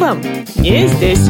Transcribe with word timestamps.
вам 0.00 0.22
не 0.56 0.88
здесь. 0.88 1.28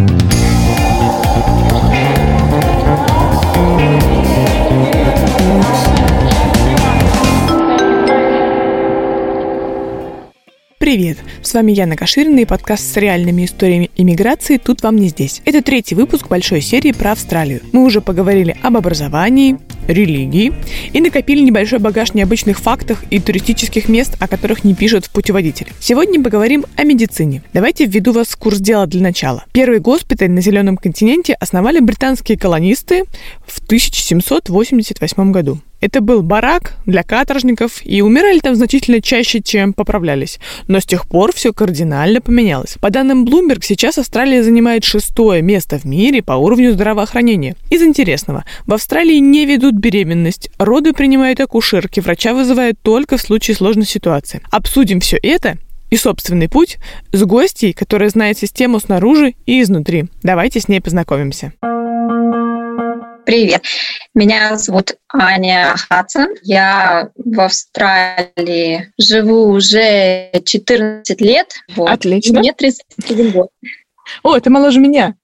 Привет! 10.79 11.19
С 11.43 11.55
вами 11.55 11.73
Яна 11.73 11.97
Каширина 11.97 12.41
и 12.41 12.45
подкаст 12.45 12.93
с 12.93 12.97
реальными 12.97 13.45
историями 13.45 13.91
иммиграции 13.97 14.57
«Тут 14.57 14.83
вам 14.83 14.97
не 14.97 15.09
здесь». 15.09 15.43
Это 15.45 15.63
третий 15.63 15.95
выпуск 15.95 16.29
большой 16.29 16.61
серии 16.61 16.93
про 16.93 17.13
Австралию. 17.13 17.61
Мы 17.73 17.85
уже 17.85 18.01
поговорили 18.01 18.57
об 18.63 18.77
образовании, 18.77 19.59
религии 19.93 20.53
и 20.93 21.01
накопили 21.01 21.41
небольшой 21.41 21.79
багаж 21.79 22.15
необычных 22.15 22.59
фактов 22.59 23.03
и 23.11 23.21
туристических 23.21 23.89
мест, 23.89 24.17
о 24.19 24.29
которых 24.29 24.65
не 24.65 24.75
пишут 24.75 25.07
в 25.07 25.11
путеводителе. 25.11 25.71
Сегодня 25.81 26.23
поговорим 26.23 26.65
о 26.77 26.85
медицине. 26.85 27.43
Давайте 27.53 27.87
введу 27.87 28.13
вас 28.13 28.29
в 28.29 28.37
курс 28.37 28.59
дела 28.59 28.87
для 28.87 29.03
начала. 29.03 29.45
Первый 29.53 29.81
госпиталь 29.81 30.31
на 30.31 30.41
Зеленом 30.41 30.77
континенте 30.77 31.35
основали 31.35 31.81
британские 31.81 32.39
колонисты 32.39 33.05
в 33.47 33.59
1788 33.59 35.33
году. 35.33 35.61
Это 35.81 36.01
был 36.01 36.23
барак 36.23 36.75
для 36.87 37.03
каторжников, 37.03 37.81
и 37.85 38.03
умирали 38.03 38.41
там 38.41 38.55
значительно 38.55 39.01
чаще, 39.01 39.41
чем 39.41 39.73
поправлялись. 39.73 40.39
Но 40.69 40.81
с 40.81 40.85
тех 40.85 41.07
пор 41.07 41.33
все 41.35 41.53
кардинально 41.53 42.21
поменялось. 42.21 42.77
По 42.81 42.91
данным 42.91 43.25
Bloomberg, 43.25 43.61
сейчас 43.63 43.99
Австралия 43.99 44.43
занимает 44.43 44.85
шестое 44.85 45.43
место 45.43 45.79
в 45.79 45.85
мире 45.85 46.23
по 46.23 46.33
уровню 46.33 46.73
здравоохранения. 46.73 47.57
Из 47.71 47.83
интересного, 47.83 48.45
в 48.67 48.75
Австралии 48.75 49.19
не 49.19 49.47
ведут 49.47 49.75
беременность, 49.75 50.51
роды 50.59 50.93
принимают 50.93 51.41
акушерки, 51.41 52.01
врача 52.01 52.35
вызывают 52.35 52.79
только 52.81 53.17
в 53.17 53.23
случае 53.23 53.57
сложной 53.57 53.87
ситуации. 53.87 54.43
Обсудим 54.51 55.01
все 55.01 55.19
это 55.23 55.57
и 55.91 55.97
собственный 55.97 56.49
путь 56.49 56.79
с 57.13 57.23
гостьей, 57.25 57.73
которая 57.73 58.11
знает 58.11 58.39
систему 58.39 58.81
снаружи 58.81 59.35
и 59.47 59.61
изнутри. 59.61 60.07
Давайте 60.23 60.61
с 60.61 60.69
ней 60.69 60.81
познакомимся. 60.81 61.53
Привет. 63.31 63.63
Меня 64.13 64.57
зовут 64.57 64.97
Аня 65.09 65.77
Хадсон. 65.77 66.31
Я 66.43 67.11
в 67.15 67.41
Австралии 67.41 68.93
живу 68.99 69.51
уже 69.51 70.33
14 70.45 71.21
лет. 71.21 71.55
Вот. 71.77 71.91
Отлично. 71.91 72.41
Мне 72.41 72.53
31 72.53 73.31
год. 73.31 73.51
О, 74.25 74.41
ты 74.41 74.51
моложе 74.51 74.81
меня. 74.81 75.15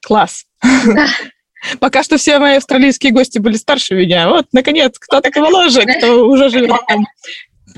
Класс. 0.00 0.44
Да. 0.62 1.08
Пока 1.80 2.04
что 2.04 2.18
все 2.18 2.38
мои 2.38 2.58
австралийские 2.58 3.10
гости 3.10 3.40
были 3.40 3.56
старше 3.56 3.96
меня. 3.96 4.28
Вот, 4.28 4.46
наконец, 4.52 4.96
кто 5.00 5.20
так 5.20 5.34
моложе, 5.34 5.86
кто 5.86 6.28
уже 6.28 6.50
живет 6.50 6.70
там. 6.86 7.04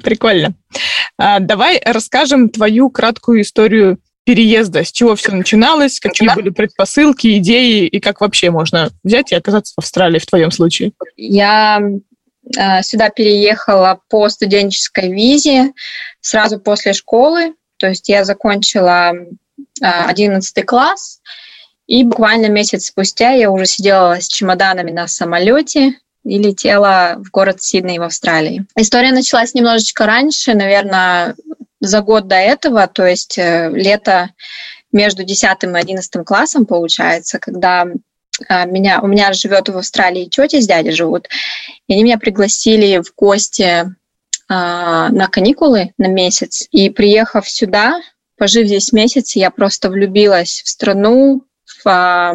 Прикольно. 0.03 0.53
А, 1.17 1.41
давай 1.41 1.81
расскажем 1.83 2.51
твою 2.51 2.91
краткую 2.91 3.41
историю 3.41 3.99
переезда, 4.29 4.85
с 4.85 4.93
чего 4.93 5.17
все 5.17 5.33
начиналось, 5.33 6.01
какие 6.01 6.29
были 6.35 6.51
предпосылки, 6.51 7.39
идеи 7.39 7.87
и 7.87 7.99
как 7.99 8.21
вообще 8.21 8.51
можно 8.51 8.91
взять 9.03 9.33
и 9.33 9.35
оказаться 9.35 9.73
в 9.75 9.79
Австралии 9.79 10.19
в 10.19 10.27
твоем 10.27 10.51
случае? 10.51 10.93
Я 11.17 11.81
э, 12.55 12.83
сюда 12.83 13.09
переехала 13.09 14.03
по 14.11 14.29
студенческой 14.29 15.11
визе 15.11 15.73
сразу 16.21 16.61
после 16.61 16.93
школы, 16.93 17.55
то 17.79 17.87
есть 17.87 18.11
я 18.11 18.23
закончила 18.25 19.15
э, 19.15 19.25
11 19.81 20.67
класс, 20.67 21.23
и 21.87 22.05
буквально 22.05 22.49
месяц 22.49 22.89
спустя 22.89 23.31
я 23.31 23.51
уже 23.51 23.65
сидела 23.65 24.21
с 24.21 24.29
чемоданами 24.29 24.91
на 24.91 25.09
самолете 25.09 25.95
и 26.25 26.39
летела 26.39 27.15
в 27.17 27.31
город 27.31 27.63
Сидней 27.63 27.99
в 27.99 28.03
Австралии. 28.03 28.67
История 28.77 29.13
началась 29.13 29.55
немножечко 29.55 30.05
раньше, 30.05 30.53
наверное, 30.53 31.35
за 31.81 32.01
год 32.01 32.27
до 32.27 32.37
этого, 32.37 32.87
то 32.87 33.07
есть 33.07 33.39
э, 33.39 33.71
лето 33.73 34.31
между 34.93 35.25
10 35.25 35.63
и 35.63 35.67
11 35.67 36.25
классом 36.25 36.67
получается, 36.67 37.39
когда 37.39 37.87
э, 38.49 38.67
меня, 38.67 39.01
у 39.03 39.07
меня 39.07 39.33
живет 39.33 39.69
в 39.69 39.77
Австралии 39.77 40.27
тетя 40.27 40.61
с 40.61 40.67
дядей 40.67 40.93
живут, 40.93 41.29
и 41.87 41.95
они 41.95 42.03
меня 42.03 42.19
пригласили 42.19 43.01
в 43.03 43.15
гости 43.15 43.63
э, 43.63 43.85
на 44.49 45.29
каникулы 45.31 45.93
на 45.99 46.09
месяц. 46.09 46.67
И 46.71 46.91
приехав 46.91 47.49
сюда, 47.49 48.01
пожив 48.37 48.67
здесь 48.67 48.93
месяц, 48.93 49.37
я 49.37 49.51
просто 49.51 49.91
влюбилась 49.91 50.63
в 50.65 50.69
страну, 50.69 51.45
в 51.85 52.35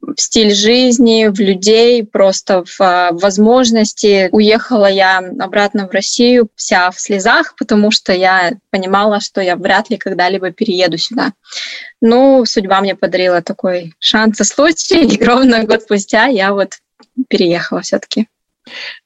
в 0.00 0.20
стиль 0.20 0.54
жизни, 0.54 1.26
в 1.28 1.38
людей, 1.40 2.04
просто 2.04 2.64
в 2.64 2.80
а, 2.80 3.10
возможности. 3.12 4.28
Уехала 4.32 4.86
я 4.86 5.18
обратно 5.18 5.88
в 5.88 5.90
Россию 5.90 6.48
вся 6.54 6.90
в 6.90 7.00
слезах, 7.00 7.54
потому 7.58 7.90
что 7.90 8.12
я 8.12 8.52
понимала, 8.70 9.20
что 9.20 9.40
я 9.40 9.56
вряд 9.56 9.90
ли 9.90 9.96
когда-либо 9.96 10.50
перееду 10.50 10.98
сюда. 10.98 11.32
Ну, 12.00 12.44
судьба 12.44 12.80
мне 12.80 12.94
подарила 12.94 13.42
такой 13.42 13.94
шанс 13.98 14.40
и 14.40 14.44
случай, 14.44 15.04
и 15.16 15.24
ровно 15.24 15.64
год 15.64 15.82
спустя 15.82 16.26
я 16.26 16.52
вот 16.52 16.74
переехала 17.28 17.82
все-таки. 17.82 18.28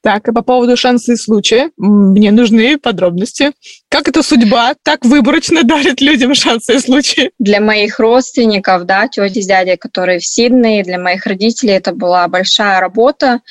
Так, 0.01 0.27
и 0.27 0.31
по 0.31 0.41
поводу 0.41 0.77
шанса 0.77 1.13
и 1.13 1.15
случая, 1.15 1.71
мне 1.77 2.31
нужны 2.31 2.77
подробности. 2.77 3.51
Как 3.89 4.07
эта 4.07 4.23
судьба 4.23 4.73
так 4.83 5.05
выборочно 5.05 5.63
дарит 5.63 6.01
людям 6.01 6.35
шансы 6.35 6.75
и 6.75 6.79
случаи? 6.79 7.31
Для 7.39 7.59
моих 7.59 7.99
родственников, 7.99 8.85
да, 8.85 9.07
тети 9.07 9.41
с 9.41 9.47
дядей, 9.47 9.77
которые 9.77 10.19
в 10.19 10.25
Сиднее, 10.25 10.83
для 10.83 10.99
моих 10.99 11.25
родителей 11.25 11.73
это 11.73 11.93
была 11.93 12.27
большая 12.27 12.79
работа, 12.79 13.41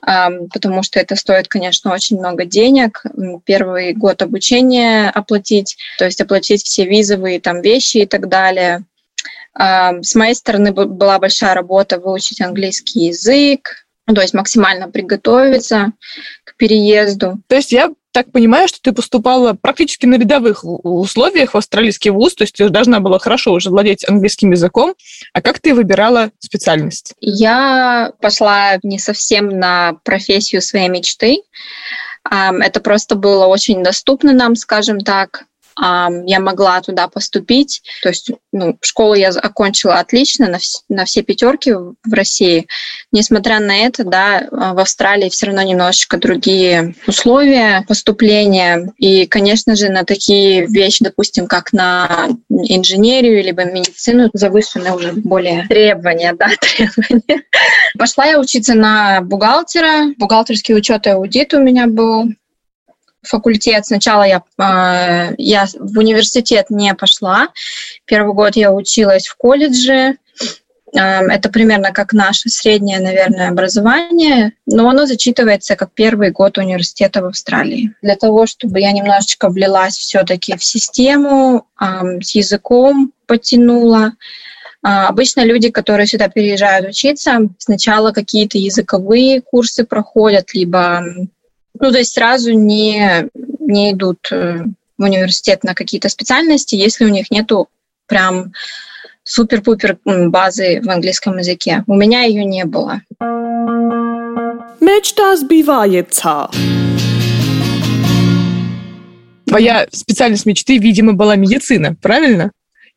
потому 0.00 0.82
что 0.82 1.00
это 1.00 1.16
стоит, 1.16 1.48
конечно, 1.48 1.92
очень 1.92 2.18
много 2.18 2.44
денег. 2.44 3.02
Первый 3.44 3.92
год 3.92 4.22
обучения 4.22 5.10
оплатить, 5.10 5.76
то 5.98 6.04
есть 6.04 6.20
оплатить 6.20 6.62
все 6.62 6.84
визовые 6.84 7.40
там 7.40 7.60
вещи 7.60 7.98
и 7.98 8.06
так 8.06 8.28
далее. 8.28 8.84
С 9.58 10.14
моей 10.14 10.34
стороны 10.34 10.72
была 10.72 11.18
большая 11.18 11.54
работа 11.54 11.98
выучить 11.98 12.40
английский 12.40 13.06
язык, 13.06 13.85
то 14.06 14.20
есть 14.20 14.34
максимально 14.34 14.88
приготовиться 14.88 15.92
к 16.44 16.56
переезду. 16.56 17.40
То 17.48 17.56
есть 17.56 17.72
я 17.72 17.90
так 18.12 18.32
понимаю, 18.32 18.66
что 18.66 18.80
ты 18.80 18.92
поступала 18.92 19.52
практически 19.52 20.06
на 20.06 20.14
рядовых 20.14 20.64
условиях 20.64 21.52
в 21.52 21.56
австралийский 21.58 22.08
вуз, 22.08 22.34
то 22.34 22.44
есть 22.44 22.54
ты 22.54 22.68
должна 22.70 23.00
была 23.00 23.18
хорошо 23.18 23.52
уже 23.52 23.68
владеть 23.68 24.08
английским 24.08 24.52
языком. 24.52 24.94
А 25.34 25.42
как 25.42 25.58
ты 25.58 25.74
выбирала 25.74 26.30
специальность? 26.38 27.12
Я 27.20 28.12
пошла 28.20 28.78
не 28.82 28.98
совсем 28.98 29.48
на 29.48 29.98
профессию 30.02 30.62
своей 30.62 30.88
мечты. 30.88 31.42
Это 32.24 32.80
просто 32.80 33.16
было 33.16 33.46
очень 33.46 33.82
доступно 33.82 34.32
нам, 34.32 34.56
скажем 34.56 35.00
так 35.00 35.44
я 35.78 36.40
могла 36.40 36.80
туда 36.80 37.08
поступить. 37.08 37.82
То 38.02 38.08
есть 38.08 38.30
ну, 38.52 38.78
школу 38.80 39.14
я 39.14 39.28
окончила 39.28 39.98
отлично, 39.98 40.48
на, 40.48 40.56
вс- 40.56 40.82
на 40.88 41.04
все 41.04 41.22
пятерки 41.22 41.72
в 41.72 42.12
России. 42.12 42.66
Несмотря 43.12 43.60
на 43.60 43.76
это, 43.76 44.04
да, 44.04 44.48
а, 44.50 44.74
в 44.74 44.78
Австралии 44.78 45.28
все 45.28 45.46
равно 45.46 45.62
немножечко 45.62 46.16
другие 46.16 46.94
условия 47.06 47.84
поступления. 47.86 48.92
И, 48.96 49.26
конечно 49.26 49.76
же, 49.76 49.90
на 49.90 50.04
такие 50.04 50.66
вещи, 50.66 51.04
допустим, 51.04 51.46
как 51.46 51.72
на 51.72 52.28
инженерию 52.48 53.42
либо 53.42 53.64
медицину, 53.64 54.30
завышены 54.32 54.92
уже 54.92 55.12
более 55.12 55.66
требования, 55.68 56.32
да, 56.32 56.48
требования. 56.60 57.42
Пошла 57.98 58.24
я 58.26 58.40
учиться 58.40 58.74
на 58.74 59.20
бухгалтера. 59.20 60.14
Бухгалтерский 60.16 60.74
учет 60.74 61.06
и 61.06 61.10
аудит 61.10 61.52
у 61.54 61.60
меня 61.60 61.86
был 61.86 62.30
факультет. 63.26 63.86
Сначала 63.86 64.24
я, 64.24 64.42
э, 64.58 65.34
я 65.38 65.66
в 65.78 65.98
университет 65.98 66.70
не 66.70 66.94
пошла. 66.94 67.48
Первый 68.04 68.34
год 68.34 68.56
я 68.56 68.72
училась 68.72 69.26
в 69.26 69.36
колледже. 69.36 70.16
Э, 70.94 71.26
это 71.28 71.48
примерно 71.50 71.92
как 71.92 72.12
наше 72.12 72.48
среднее, 72.48 73.00
наверное, 73.00 73.48
образование, 73.48 74.52
но 74.66 74.88
оно 74.88 75.06
зачитывается 75.06 75.76
как 75.76 75.92
первый 75.92 76.30
год 76.30 76.58
университета 76.58 77.22
в 77.22 77.26
Австралии. 77.26 77.94
Для 78.02 78.16
того, 78.16 78.46
чтобы 78.46 78.80
я 78.80 78.92
немножечко 78.92 79.48
влилась 79.48 79.96
все-таки 79.96 80.56
в 80.56 80.64
систему, 80.64 81.66
э, 81.80 82.20
с 82.20 82.34
языком 82.34 83.12
потянула, 83.26 84.12
Обычно 84.82 85.44
люди, 85.44 85.70
которые 85.70 86.06
сюда 86.06 86.28
переезжают 86.28 86.86
учиться, 86.86 87.40
сначала 87.58 88.12
какие-то 88.12 88.56
языковые 88.56 89.40
курсы 89.40 89.84
проходят, 89.84 90.54
либо 90.54 91.02
ну, 91.80 91.92
то 91.92 91.98
есть 91.98 92.14
сразу 92.14 92.52
не, 92.52 93.28
не 93.60 93.92
идут 93.92 94.28
э, 94.30 94.64
в 94.98 95.02
университет 95.02 95.64
на 95.64 95.74
какие-то 95.74 96.08
специальности, 96.08 96.74
если 96.74 97.04
у 97.04 97.08
них 97.08 97.30
нету 97.30 97.68
прям 98.06 98.52
супер-пупер 99.24 99.98
базы 100.04 100.80
в 100.82 100.88
английском 100.88 101.38
языке. 101.38 101.84
У 101.86 101.94
меня 101.94 102.22
ее 102.22 102.44
не 102.44 102.64
было. 102.64 103.02
Мечта 104.80 105.36
сбивается. 105.36 106.48
Твоя 109.46 109.86
специальность 109.92 110.46
мечты, 110.46 110.78
видимо, 110.78 111.12
была 111.12 111.36
медицина, 111.36 111.96
правильно? 112.00 112.52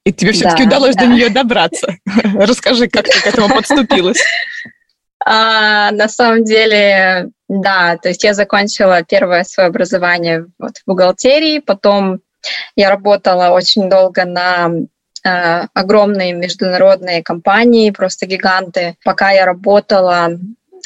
И 0.05 0.13
тебе 0.13 0.31
все-таки 0.31 0.63
да, 0.63 0.69
удалось 0.69 0.95
да. 0.95 1.05
до 1.05 1.07
нее 1.07 1.29
добраться. 1.29 1.97
Расскажи, 2.35 2.87
как 2.87 3.05
ты 3.05 3.19
к 3.19 3.27
этому 3.27 3.49
подступилась. 3.49 4.19
А, 5.31 5.91
на 5.91 6.09
самом 6.09 6.43
деле, 6.43 7.29
да, 7.47 7.97
то 7.97 8.09
есть 8.09 8.23
я 8.23 8.33
закончила 8.33 9.03
первое 9.03 9.43
свое 9.43 9.67
образование 9.67 10.47
вот 10.57 10.77
в 10.77 10.81
бухгалтерии, 10.87 11.59
потом 11.59 12.21
я 12.75 12.89
работала 12.89 13.49
очень 13.51 13.91
долго 13.91 14.25
на 14.25 14.71
э, 15.23 15.67
огромные 15.75 16.33
международные 16.33 17.21
компании, 17.21 17.91
просто 17.91 18.25
гиганты. 18.25 18.95
Пока 19.03 19.29
я 19.29 19.45
работала, 19.45 20.31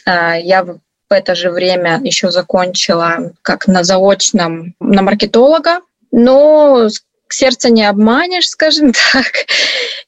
э, 0.06 0.42
я 0.42 0.66
в 0.66 0.80
это 1.10 1.36
же 1.36 1.50
время 1.50 2.02
еще 2.04 2.30
закончила 2.30 3.32
как 3.44 3.68
на 3.68 3.86
заочном, 3.86 4.76
на 4.82 5.04
маркетолога, 5.04 5.80
но 6.12 6.90
сердце 7.30 7.70
не 7.70 7.86
обманешь, 7.86 8.50
скажем 8.50 8.92
так. 9.14 9.32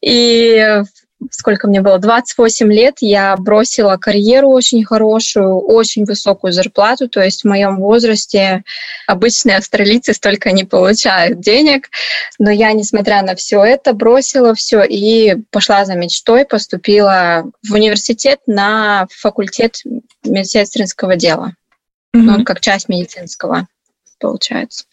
И 0.01 0.83
сколько 1.31 1.67
мне 1.67 1.81
было, 1.81 1.99
28 1.99 2.71
лет, 2.71 2.95
я 3.01 3.35
бросила 3.37 3.97
карьеру 3.97 4.49
очень 4.49 4.83
хорошую, 4.83 5.59
очень 5.59 6.05
высокую 6.05 6.53
зарплату, 6.53 7.07
то 7.09 7.21
есть 7.21 7.43
в 7.43 7.47
моем 7.47 7.77
возрасте 7.77 8.63
обычные 9.07 9.57
австралийцы 9.57 10.13
столько 10.13 10.51
не 10.51 10.63
получают 10.63 11.39
денег, 11.39 11.89
но 12.39 12.51
я, 12.51 12.71
несмотря 12.73 13.21
на 13.21 13.35
все 13.35 13.63
это, 13.63 13.93
бросила 13.93 14.53
все 14.55 14.83
и 14.83 15.35
пошла 15.51 15.85
за 15.85 15.95
мечтой, 15.95 16.45
поступила 16.45 17.45
в 17.67 17.73
университет 17.73 18.39
на 18.47 19.07
факультет 19.11 19.81
медсестринского 20.23 21.15
дела, 21.15 21.53
mm-hmm. 22.15 22.19
ну, 22.21 22.43
как 22.43 22.61
часть 22.61 22.89
медицинского, 22.89 23.67
получается. 24.19 24.85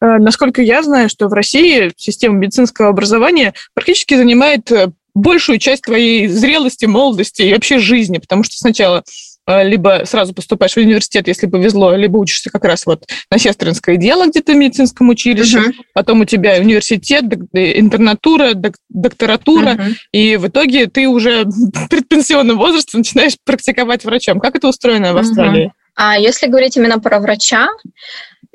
Э, 0.00 0.18
насколько 0.18 0.62
я 0.62 0.82
знаю, 0.82 1.08
что 1.08 1.28
в 1.28 1.32
России 1.32 1.92
система 1.96 2.36
медицинского 2.36 2.88
образования 2.88 3.54
практически 3.74 4.14
занимает 4.14 4.70
э, 4.72 4.92
большую 5.16 5.58
часть 5.58 5.82
твоей 5.82 6.28
зрелости, 6.28 6.84
молодости 6.84 7.42
и 7.42 7.52
вообще 7.52 7.78
жизни, 7.78 8.18
потому 8.18 8.42
что 8.44 8.56
сначала 8.56 9.02
э, 9.46 9.66
либо 9.66 10.02
сразу 10.04 10.34
поступаешь 10.34 10.74
в 10.74 10.76
университет, 10.76 11.26
если 11.26 11.46
повезло, 11.46 11.94
либо 11.96 12.18
учишься 12.18 12.50
как 12.50 12.64
раз 12.64 12.84
вот 12.84 13.06
на 13.30 13.38
сестринское 13.38 13.96
дело 13.96 14.26
где-то 14.26 14.52
в 14.52 14.56
медицинском 14.56 15.08
училище, 15.08 15.58
uh-huh. 15.58 15.74
потом 15.94 16.20
у 16.20 16.24
тебя 16.26 16.60
университет, 16.60 17.24
интернатура, 17.52 18.52
докторатура, 18.90 19.74
uh-huh. 19.74 19.94
и 20.12 20.36
в 20.36 20.48
итоге 20.48 20.86
ты 20.86 21.08
уже 21.08 21.44
в 21.46 21.88
предпенсионном 21.88 22.58
возрасте 22.58 22.98
начинаешь 22.98 23.36
практиковать 23.42 24.04
врачом. 24.04 24.38
Как 24.38 24.54
это 24.54 24.68
устроено 24.68 25.14
в 25.14 25.16
Австралии? 25.16 25.68
Uh-huh. 25.68 25.85
А 25.96 26.18
если 26.18 26.46
говорить 26.46 26.76
именно 26.76 27.00
про 27.00 27.18
врача, 27.18 27.68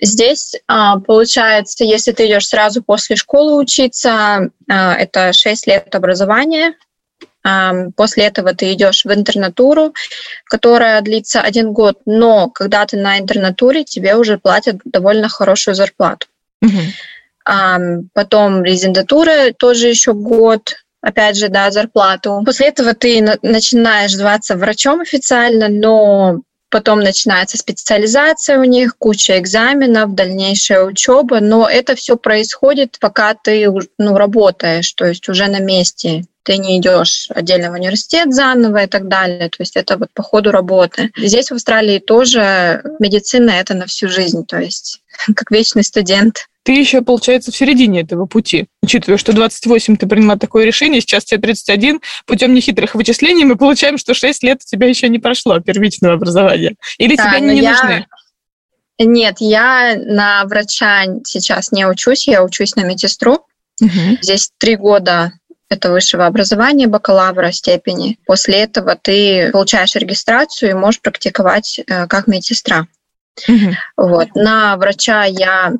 Здесь, 0.03 0.55
а, 0.67 0.99
получается, 0.99 1.83
если 1.83 2.11
ты 2.11 2.25
идешь 2.25 2.47
сразу 2.47 2.81
после 2.81 3.15
школы 3.15 3.55
учиться, 3.55 4.49
а, 4.67 4.95
это 4.95 5.31
6 5.31 5.67
лет 5.67 5.93
образования. 5.93 6.73
А, 7.43 7.71
после 7.95 8.25
этого 8.25 8.55
ты 8.55 8.73
идешь 8.73 9.05
в 9.05 9.13
интернатуру, 9.13 9.93
которая 10.45 11.01
длится 11.01 11.41
один 11.41 11.71
год, 11.71 11.99
но 12.07 12.49
когда 12.49 12.83
ты 12.88 12.97
на 12.97 13.19
интернатуре, 13.19 13.83
тебе 13.83 14.15
уже 14.15 14.39
платят 14.39 14.77
довольно 14.85 15.29
хорошую 15.29 15.75
зарплату. 15.75 16.27
Угу. 16.63 18.07
Потом 18.13 18.63
резидентура 18.63 19.51
тоже 19.57 19.88
еще 19.88 20.13
год, 20.13 20.75
опять 21.01 21.38
же, 21.38 21.49
да, 21.49 21.71
зарплату. 21.71 22.41
После 22.45 22.67
этого 22.67 22.93
ты 22.93 23.39
начинаешь 23.41 24.13
зваться 24.13 24.55
врачом 24.55 25.01
официально, 25.01 25.67
но 25.67 26.41
потом 26.71 27.01
начинается 27.01 27.57
специализация 27.57 28.57
у 28.57 28.63
них, 28.63 28.97
куча 28.97 29.38
экзаменов, 29.38 30.15
дальнейшая 30.15 30.83
учеба, 30.85 31.39
но 31.39 31.69
это 31.69 31.95
все 31.95 32.18
происходит, 32.18 32.97
пока 33.00 33.35
ты 33.35 33.68
ну, 34.00 34.18
работаешь, 34.18 34.91
то 34.94 35.06
есть 35.06 35.29
уже 35.29 35.47
на 35.47 35.59
месте. 35.59 36.25
Ты 36.43 36.57
не 36.57 36.79
идешь 36.79 37.27
отдельно 37.29 37.69
в 37.69 37.73
университет 37.73 38.33
заново 38.33 38.83
и 38.83 38.88
так 38.88 39.07
далее. 39.07 39.49
То 39.49 39.57
есть 39.59 39.75
это 39.75 39.97
вот 39.97 40.09
по 40.13 40.23
ходу 40.23 40.51
работы. 40.51 41.11
Здесь 41.15 41.49
в 41.49 41.53
Австралии 41.53 41.99
тоже 41.99 42.81
медицина 42.99 43.51
это 43.51 43.73
на 43.73 43.85
всю 43.85 44.09
жизнь, 44.09 44.45
то 44.45 44.59
есть 44.59 45.01
как 45.35 45.51
вечный 45.51 45.83
студент. 45.83 46.47
Ты 46.63 46.73
еще, 46.73 47.01
получается, 47.01 47.51
в 47.51 47.55
середине 47.55 48.01
этого 48.01 48.27
пути. 48.27 48.67
Учитывая, 48.83 49.17
что 49.17 49.33
28 49.33 49.97
ты 49.97 50.05
приняла 50.05 50.35
такое 50.35 50.63
решение, 50.63 51.01
сейчас 51.01 51.25
тебе 51.25 51.41
31, 51.41 52.01
путем 52.27 52.53
нехитрых 52.53 52.93
вычислений 52.93 53.45
мы 53.45 53.55
получаем, 53.55 53.97
что 53.97 54.13
6 54.13 54.43
лет 54.43 54.61
у 54.63 54.69
тебя 54.69 54.88
еще 54.88 55.09
не 55.09 55.17
прошло 55.17 55.59
первичного 55.59 56.13
образования. 56.13 56.75
Или 56.99 57.15
да, 57.15 57.29
тебе 57.29 57.41
не 57.41 57.61
я... 57.61 57.71
нужны? 57.71 58.05
Нет, 58.99 59.38
я 59.39 59.95
на 59.95 60.45
врача 60.45 61.05
сейчас 61.25 61.71
не 61.71 61.88
учусь, 61.88 62.27
я 62.27 62.43
учусь 62.43 62.75
на 62.75 62.83
медсестру. 62.83 63.45
Угу. 63.81 64.19
Здесь 64.21 64.51
три 64.59 64.75
года 64.75 65.33
это 65.71 65.89
высшего 65.89 66.25
образования, 66.25 66.88
бакалавра 66.88 67.51
степени. 67.51 68.19
После 68.25 68.56
этого 68.63 68.97
ты 69.01 69.51
получаешь 69.51 69.95
регистрацию 69.95 70.71
и 70.71 70.73
можешь 70.73 71.01
практиковать 71.01 71.79
э, 71.79 72.07
как 72.07 72.27
медсестра. 72.27 72.88
Угу. 73.47 73.75
Вот. 73.97 74.35
На 74.35 74.75
врача 74.75 75.23
я 75.23 75.73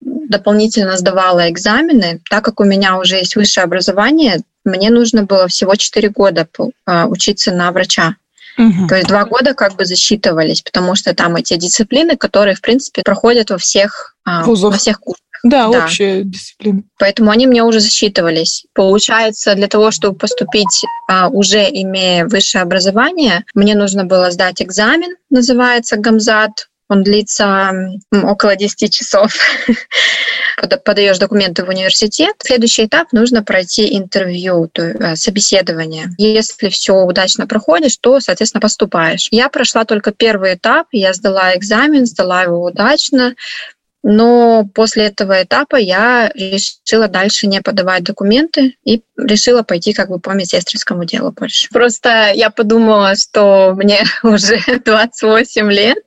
дополнительно 0.00 0.96
сдавала 0.96 1.50
экзамены, 1.50 2.20
так 2.30 2.44
как 2.44 2.60
у 2.60 2.64
меня 2.64 2.98
уже 2.98 3.16
есть 3.16 3.34
высшее 3.36 3.64
образование, 3.64 4.40
мне 4.64 4.90
нужно 4.90 5.24
было 5.24 5.48
всего 5.48 5.74
4 5.74 6.08
года 6.10 6.46
а, 6.86 7.06
учиться 7.06 7.52
на 7.52 7.72
врача. 7.72 8.14
Угу. 8.58 8.86
То 8.88 8.96
есть 8.96 9.08
два 9.08 9.24
года 9.24 9.54
как 9.54 9.74
бы 9.74 9.84
засчитывались, 9.84 10.62
потому 10.62 10.94
что 10.94 11.14
там 11.14 11.36
эти 11.36 11.56
дисциплины, 11.56 12.16
которые, 12.16 12.54
в 12.54 12.60
принципе, 12.60 13.02
проходят 13.02 13.50
во 13.50 13.58
всех, 13.58 14.14
а, 14.24 14.44
во 14.44 14.70
всех 14.72 15.00
курсах. 15.00 15.22
Да, 15.42 15.68
да, 15.68 15.84
общая 15.84 16.22
дисциплина. 16.22 16.82
Поэтому 16.98 17.30
они 17.30 17.46
мне 17.46 17.62
уже 17.62 17.80
засчитывались. 17.80 18.64
Получается, 18.74 19.54
для 19.54 19.68
того, 19.68 19.90
чтобы 19.90 20.16
поступить, 20.16 20.84
а, 21.08 21.28
уже 21.28 21.68
имея 21.68 22.26
высшее 22.26 22.62
образование, 22.62 23.44
мне 23.54 23.74
нужно 23.74 24.04
было 24.04 24.30
сдать 24.30 24.62
экзамен, 24.62 25.16
называется 25.30 25.96
ГАМЗАТ, 25.96 26.68
он 26.92 27.02
длится 27.04 27.72
около 28.12 28.54
10 28.54 28.92
часов. 28.92 29.32
Подаешь 30.84 31.16
документы 31.16 31.64
в 31.64 31.70
университет. 31.70 32.34
Следующий 32.44 32.84
этап 32.84 33.12
нужно 33.12 33.42
пройти 33.42 33.96
интервью, 33.96 34.68
то 34.70 34.84
есть 34.84 35.00
э, 35.00 35.16
собеседование. 35.16 36.10
Если 36.18 36.68
все 36.68 36.92
удачно 36.92 37.46
проходишь, 37.46 37.96
то, 37.96 38.20
соответственно, 38.20 38.60
поступаешь. 38.60 39.28
Я 39.30 39.48
прошла 39.48 39.86
только 39.86 40.12
первый 40.12 40.54
этап, 40.54 40.88
я 40.92 41.14
сдала 41.14 41.56
экзамен, 41.56 42.04
сдала 42.04 42.42
его 42.42 42.62
удачно, 42.62 43.36
но 44.02 44.68
после 44.74 45.06
этого 45.06 45.42
этапа 45.42 45.76
я 45.76 46.30
решила 46.34 47.08
дальше 47.08 47.46
не 47.46 47.60
подавать 47.60 48.02
документы 48.02 48.76
и 48.84 49.02
решила 49.16 49.62
пойти 49.62 49.92
как 49.92 50.08
бы 50.08 50.18
по 50.18 50.30
медсестринскому 50.30 51.04
делу 51.04 51.32
больше. 51.32 51.68
Просто 51.70 52.32
я 52.34 52.50
подумала, 52.50 53.14
что 53.14 53.74
мне 53.76 54.04
уже 54.22 54.58
28 54.84 55.70
лет, 55.70 55.98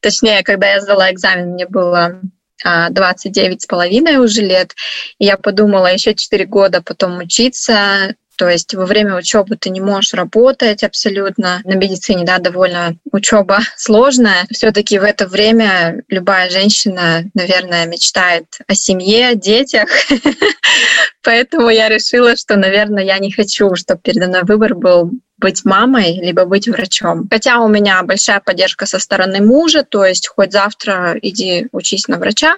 точнее, 0.00 0.42
когда 0.42 0.72
я 0.72 0.80
сдала 0.80 1.10
экзамен, 1.10 1.50
мне 1.50 1.66
было 1.66 2.20
29 2.64 3.56
а, 3.56 3.60
с 3.60 3.66
половиной 3.66 4.16
уже 4.16 4.42
лет. 4.42 4.74
И 5.18 5.26
я 5.26 5.36
подумала, 5.36 5.92
еще 5.92 6.14
4 6.14 6.46
года 6.46 6.82
потом 6.82 7.18
учиться, 7.18 8.14
то 8.36 8.48
есть 8.48 8.74
во 8.74 8.86
время 8.86 9.16
учебы 9.16 9.56
ты 9.56 9.70
не 9.70 9.80
можешь 9.80 10.14
работать 10.14 10.82
абсолютно. 10.82 11.60
На 11.64 11.74
медицине, 11.74 12.24
да, 12.24 12.38
довольно 12.38 12.96
учеба 13.12 13.60
сложная. 13.76 14.46
Все-таки 14.50 14.98
в 14.98 15.02
это 15.02 15.26
время 15.26 16.02
любая 16.08 16.50
женщина, 16.50 17.24
наверное, 17.34 17.86
мечтает 17.86 18.46
о 18.66 18.74
семье, 18.74 19.28
о 19.28 19.34
детях. 19.34 19.88
Поэтому 21.22 21.70
я 21.70 21.88
решила, 21.88 22.36
что, 22.36 22.56
наверное, 22.56 23.04
я 23.04 23.18
не 23.18 23.32
хочу, 23.32 23.74
чтобы 23.74 24.00
передо 24.00 24.28
мной 24.28 24.42
выбор 24.44 24.74
был 24.74 25.10
быть 25.38 25.64
мамой, 25.64 26.18
либо 26.22 26.44
быть 26.44 26.68
врачом. 26.68 27.28
Хотя 27.30 27.60
у 27.60 27.68
меня 27.68 28.02
большая 28.02 28.40
поддержка 28.40 28.86
со 28.86 28.98
стороны 28.98 29.40
мужа, 29.40 29.82
то 29.82 30.04
есть 30.04 30.28
хоть 30.28 30.52
завтра 30.52 31.16
иди 31.20 31.68
учись 31.72 32.08
на 32.08 32.18
врача, 32.18 32.56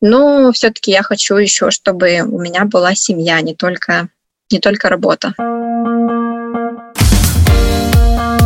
но 0.00 0.52
все-таки 0.52 0.90
я 0.90 1.02
хочу 1.02 1.36
еще, 1.36 1.70
чтобы 1.70 2.20
у 2.20 2.38
меня 2.38 2.64
была 2.66 2.94
семья, 2.94 3.40
не 3.40 3.54
только 3.54 4.08
не 4.50 4.60
только 4.60 4.88
работа. 4.88 5.34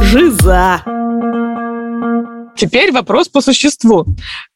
Жиза. 0.03 0.83
Теперь 2.59 2.91
вопрос 2.91 3.29
по 3.29 3.41
существу. 3.41 4.05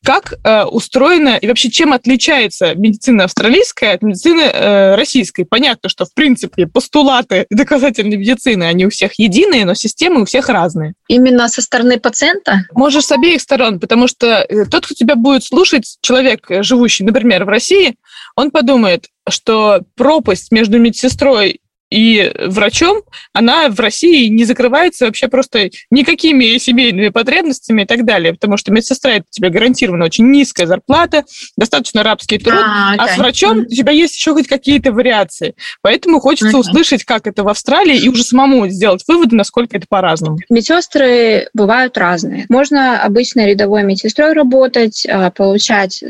Как 0.05 0.35
э, 0.43 0.65
устроена 0.65 1.37
и 1.37 1.47
вообще 1.47 1.71
чем 1.71 1.93
отличается 1.93 2.75
медицина 2.75 3.25
австралийская 3.25 3.95
от 3.95 4.03
медицины 4.03 4.41
э, 4.41 4.97
российской? 4.97 5.45
Понятно, 5.45 5.89
что 5.89 6.05
в 6.05 6.13
принципе 6.13 6.67
постулаты 6.67 7.47
доказательной 7.51 8.17
медицины, 8.17 8.65
они 8.65 8.87
у 8.87 8.91
всех 8.91 9.13
единые, 9.21 9.65
но 9.65 9.75
системы 9.75 10.23
у 10.23 10.25
всех 10.25 10.49
разные. 10.49 10.95
Именно 11.07 11.49
со 11.49 11.63
стороны 11.63 12.01
пациента? 12.01 12.67
Можешь 12.73 13.05
с 13.05 13.13
обеих 13.13 13.41
сторон, 13.41 13.79
потому 13.79 14.09
что 14.09 14.27
э, 14.27 14.65
тот, 14.65 14.85
кто 14.85 14.95
тебя 14.97 15.15
будет 15.15 15.45
слушать, 15.45 15.99
человек, 16.01 16.51
э, 16.51 16.65
живущий, 16.65 17.05
например, 17.05 17.45
в 17.45 17.49
России, 17.49 17.95
он 18.37 18.51
подумает, 18.51 19.07
что 19.29 19.83
пропасть 19.97 20.53
между 20.53 20.79
медсестрой 20.79 21.61
и 21.93 22.33
врачом, 22.47 23.03
она 23.35 23.69
в 23.69 23.79
России 23.79 24.29
не 24.29 24.45
закрывается 24.45 25.05
вообще 25.05 25.29
просто 25.29 25.71
никакими 25.91 26.57
семейными 26.57 27.11
потребностями 27.11 27.83
и 27.83 27.85
так 27.85 28.05
далее, 28.05 28.33
потому 28.33 28.57
что 28.57 28.73
медсестра 28.73 29.13
это 29.13 29.27
тебе 29.29 29.51
гарантированно 29.51 30.07
очень 30.07 30.31
низкая 30.31 30.67
зарплата, 30.67 31.25
достаточно 31.57 32.03
рабский 32.03 32.39
труд, 32.39 32.65
а, 32.65 32.95
а 32.97 33.09
с 33.09 33.19
врачом 33.19 33.59
у 33.59 33.67
тебя 33.67 33.93
есть 33.93 34.17
еще 34.17 34.33
хоть 34.33 34.49
какие-то 34.49 34.91
вариации. 34.91 35.55
Поэтому 35.83 36.19
хочется 36.19 36.57
услышать, 36.57 37.05
как 37.05 37.27
это 37.27 37.45
в 37.45 37.49
Австралии, 37.49 37.99
и 37.99 38.09
уже 38.09 38.25
самому 38.25 38.69
сделать 38.69 39.05
выводы, 39.07 39.37
насколько 39.37 39.77
это 39.77 39.87
по-разному. 39.87 40.39
Медсестры 40.49 41.51
бывают 41.53 41.99
разные. 41.99 42.47
Можно 42.49 43.03
обычно 43.03 43.47
рядовой 43.47 43.83
медсестрой 43.83 44.33
работать, 44.33 45.05
а, 45.07 45.31
получать 45.31 46.03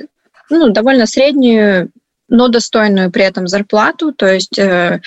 ну, 0.49 0.69
довольно 0.71 1.07
среднюю 1.07 1.91
но 2.33 2.49
достойную 2.49 3.13
при 3.13 3.25
этом 3.25 3.47
зарплату. 3.47 4.13
То 4.13 4.27
есть 4.27 4.59
э, 4.59 5.03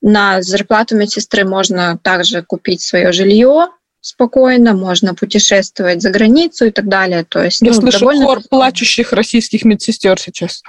на 0.00 0.40
зарплату 0.42 0.96
медсестры 0.96 1.44
можно 1.44 1.98
также 2.00 2.42
купить 2.42 2.80
свое 2.80 3.10
жилье, 3.10 3.66
спокойно, 4.00 4.72
можно 4.72 5.14
путешествовать 5.14 6.00
за 6.00 6.10
границу 6.10 6.66
и 6.66 6.70
так 6.70 6.86
далее. 6.86 7.24
То 7.28 7.42
есть, 7.42 7.62
Я 7.62 7.72
ну, 7.72 7.80
слышу 7.80 7.98
довольно... 7.98 8.26
хор 8.26 8.42
плачущих 8.48 9.12
российских 9.12 9.64
медсестер 9.64 10.18
сейчас. 10.20 10.62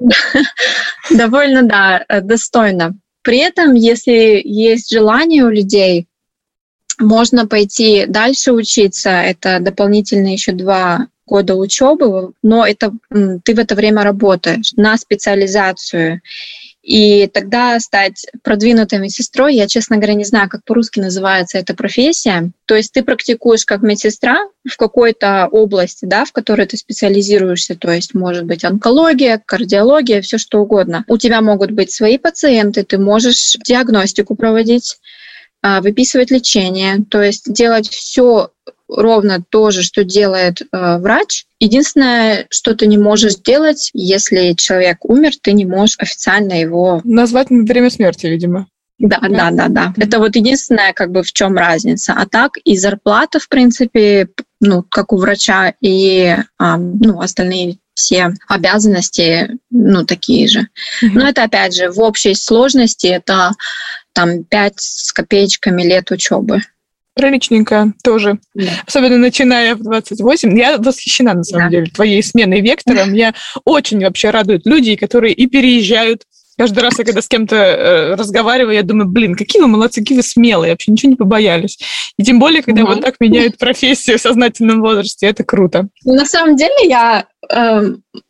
Довольно, 1.10 1.62
да, 1.62 2.04
достойно. 2.22 2.94
При 3.22 3.38
этом, 3.38 3.74
если 3.74 4.40
есть 4.44 4.90
желание 4.90 5.44
у 5.44 5.50
людей, 5.50 6.08
можно 6.98 7.46
пойти 7.46 8.06
дальше 8.06 8.52
учиться. 8.52 9.10
Это 9.10 9.60
дополнительные 9.60 10.34
еще 10.34 10.52
два 10.52 11.08
года 11.26 11.54
учебы, 11.54 12.32
но 12.42 12.66
это 12.66 12.92
ты 13.44 13.54
в 13.54 13.58
это 13.58 13.74
время 13.74 14.02
работаешь 14.02 14.72
на 14.76 14.96
специализацию. 14.96 16.20
И 16.84 17.28
тогда 17.28 17.80
стать 17.80 18.26
продвинутой 18.42 18.98
медсестрой, 18.98 19.54
я, 19.54 19.66
честно 19.66 19.96
говоря, 19.96 20.12
не 20.12 20.24
знаю, 20.24 20.50
как 20.50 20.64
по-русски 20.64 21.00
называется 21.00 21.56
эта 21.56 21.74
профессия. 21.74 22.50
То 22.66 22.74
есть 22.74 22.92
ты 22.92 23.02
практикуешь 23.02 23.64
как 23.64 23.80
медсестра 23.80 24.36
в 24.68 24.76
какой-то 24.76 25.48
области, 25.50 26.04
да, 26.04 26.26
в 26.26 26.32
которой 26.32 26.66
ты 26.66 26.76
специализируешься, 26.76 27.74
то 27.74 27.90
есть 27.90 28.12
может 28.12 28.44
быть 28.44 28.64
онкология, 28.64 29.40
кардиология, 29.44 30.20
все 30.20 30.36
что 30.36 30.60
угодно. 30.60 31.04
У 31.08 31.16
тебя 31.16 31.40
могут 31.40 31.70
быть 31.70 31.90
свои 31.90 32.18
пациенты, 32.18 32.84
ты 32.84 32.98
можешь 32.98 33.56
диагностику 33.64 34.34
проводить, 34.34 34.98
а, 35.62 35.80
выписывать 35.80 36.30
лечение, 36.30 36.98
то 37.08 37.22
есть 37.22 37.50
делать 37.50 37.88
все 37.88 38.50
ровно 38.88 39.42
то 39.48 39.70
же, 39.70 39.82
что 39.82 40.04
делает 40.04 40.60
э, 40.60 40.98
врач. 40.98 41.46
Единственное, 41.58 42.46
что 42.50 42.74
ты 42.74 42.86
не 42.86 42.98
можешь 42.98 43.36
делать, 43.36 43.90
если 43.94 44.52
человек 44.52 45.04
умер, 45.04 45.32
ты 45.42 45.52
не 45.52 45.64
можешь 45.64 45.96
официально 45.98 46.60
его... 46.60 47.00
Назвать 47.04 47.48
время 47.50 47.90
смерти, 47.90 48.26
видимо. 48.26 48.66
Да, 48.98 49.18
да, 49.28 49.50
да, 49.50 49.68
да. 49.68 49.94
Это 49.96 50.18
вот 50.18 50.36
единственное, 50.36 50.92
как 50.92 51.10
бы 51.10 51.22
в 51.22 51.32
чем 51.32 51.56
разница. 51.56 52.14
А 52.16 52.26
так 52.26 52.58
и 52.64 52.76
зарплата, 52.76 53.40
в 53.40 53.48
принципе, 53.48 54.28
ну, 54.60 54.84
как 54.88 55.12
у 55.12 55.16
врача, 55.16 55.74
и 55.80 56.36
а, 56.58 56.76
ну, 56.76 57.20
остальные 57.20 57.78
все 57.94 58.34
обязанности, 58.48 59.58
ну, 59.70 60.04
такие 60.04 60.48
же. 60.48 60.60
Mm-hmm. 60.60 61.10
Но 61.12 61.28
это, 61.28 61.44
опять 61.44 61.74
же, 61.74 61.90
в 61.90 62.00
общей 62.00 62.34
сложности 62.34 63.06
это 63.06 63.52
там 64.12 64.44
5 64.44 64.74
с 64.76 65.12
копеечками 65.12 65.82
лет 65.82 66.10
учебы 66.10 66.60
приличненькая 67.14 67.92
тоже. 68.02 68.38
Да. 68.54 68.70
Особенно 68.86 69.18
начиная 69.18 69.74
в 69.74 69.82
28. 69.82 70.58
Я 70.58 70.78
восхищена, 70.78 71.34
на 71.34 71.44
самом 71.44 71.66
да. 71.66 71.70
деле, 71.70 71.86
твоей 71.86 72.22
сменой 72.22 72.60
вектора. 72.60 73.04
Меня 73.04 73.34
очень 73.64 74.00
вообще 74.00 74.30
радуют 74.30 74.66
люди, 74.66 74.96
которые 74.96 75.32
и 75.32 75.46
переезжают, 75.46 76.22
Каждый 76.56 76.80
раз, 76.80 76.98
я 76.98 77.04
когда 77.04 77.20
с 77.20 77.28
кем-то 77.28 77.56
э, 77.56 78.14
разговариваю, 78.14 78.74
я 78.74 78.82
думаю, 78.82 79.08
блин, 79.08 79.34
какие 79.34 79.60
вы 79.60 79.68
молодцы, 79.68 80.00
какие 80.00 80.16
вы 80.16 80.22
смелые, 80.22 80.72
вообще 80.72 80.92
ничего 80.92 81.10
не 81.10 81.16
побоялись. 81.16 81.78
И 82.16 82.22
тем 82.22 82.38
более, 82.38 82.62
когда 82.62 82.82
mm-hmm. 82.82 82.86
вот 82.86 83.00
так 83.00 83.16
меняют 83.20 83.58
профессию 83.58 84.18
в 84.18 84.20
сознательном 84.20 84.80
возрасте, 84.80 85.26
это 85.26 85.42
круто. 85.44 85.88
На 86.04 86.24
самом 86.26 86.56
деле, 86.56 86.74
я, 86.84 87.26
э, 87.50 87.82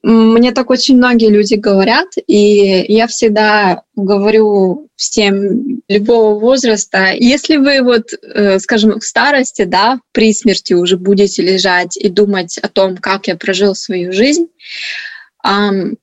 мне 0.03 0.53
так 0.53 0.71
очень 0.71 0.97
многие 0.97 1.29
люди 1.29 1.55
говорят, 1.55 2.09
и 2.27 2.85
я 2.89 3.07
всегда 3.07 3.83
говорю 3.95 4.89
всем 4.97 5.83
любого 5.89 6.39
возраста, 6.39 7.13
если 7.15 7.57
вы 7.57 7.83
вот, 7.83 8.13
э, 8.23 8.59
скажем, 8.59 9.01
в 9.01 9.05
старости, 9.05 9.65
да, 9.65 10.01
при 10.13 10.33
смерти 10.33 10.73
уже 10.73 10.97
будете 10.97 11.43
лежать 11.43 11.97
и 11.97 12.09
думать 12.09 12.59
о 12.59 12.69
том, 12.69 12.97
как 12.97 13.27
я 13.27 13.37
прожил 13.37 13.75
свою 13.75 14.13
жизнь, 14.13 14.47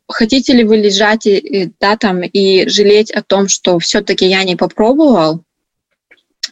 хотите 0.08 0.54
ли 0.54 0.64
вы 0.64 0.78
лежать 0.78 1.26
и, 1.26 1.72
да, 1.80 1.98
там, 1.98 2.22
и 2.22 2.68
жалеть 2.70 3.12
о 3.12 3.24
том, 3.24 3.48
что 3.48 3.80
все-таки 3.80 4.26
я 4.28 4.44
не 4.44 4.56
попробовал? 4.56 5.44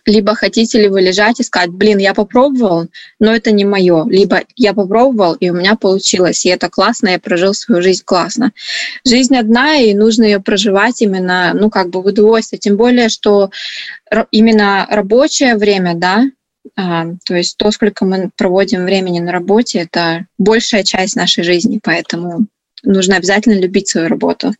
Либо 0.05 0.33
хотите 0.33 0.81
ли 0.81 0.87
вы 0.87 1.01
лежать 1.01 1.39
и 1.39 1.43
сказать, 1.43 1.69
блин, 1.69 1.99
я 1.99 2.13
попробовал, 2.15 2.87
но 3.19 3.33
это 3.33 3.51
не 3.51 3.63
мое. 3.63 4.05
Либо 4.07 4.41
я 4.55 4.73
попробовал, 4.73 5.33
и 5.33 5.49
у 5.49 5.53
меня 5.53 5.75
получилось, 5.75 6.45
и 6.45 6.49
это 6.49 6.69
классно, 6.69 7.09
я 7.09 7.19
прожил 7.19 7.53
свою 7.53 7.81
жизнь 7.83 8.03
классно. 8.05 8.51
Жизнь 9.05 9.35
одна, 9.35 9.75
и 9.75 9.93
нужно 9.93 10.23
ее 10.23 10.39
проживать 10.39 11.01
именно, 11.01 11.51
ну, 11.53 11.69
как 11.69 11.89
бы 11.89 12.01
в 12.01 12.07
удовольствие. 12.07 12.59
Тем 12.59 12.75
более, 12.75 13.09
что 13.09 13.51
именно 14.31 14.87
рабочее 14.89 15.55
время, 15.55 15.93
да, 15.95 16.23
а, 16.75 17.05
то 17.25 17.35
есть 17.35 17.57
то, 17.57 17.69
сколько 17.71 18.05
мы 18.05 18.31
проводим 18.35 18.85
времени 18.85 19.19
на 19.19 19.31
работе, 19.31 19.79
это 19.79 20.25
большая 20.37 20.83
часть 20.83 21.15
нашей 21.15 21.43
жизни, 21.43 21.79
поэтому 21.81 22.47
нужно 22.83 23.17
обязательно 23.17 23.59
любить 23.59 23.87
свою 23.87 24.07
работу. 24.07 24.53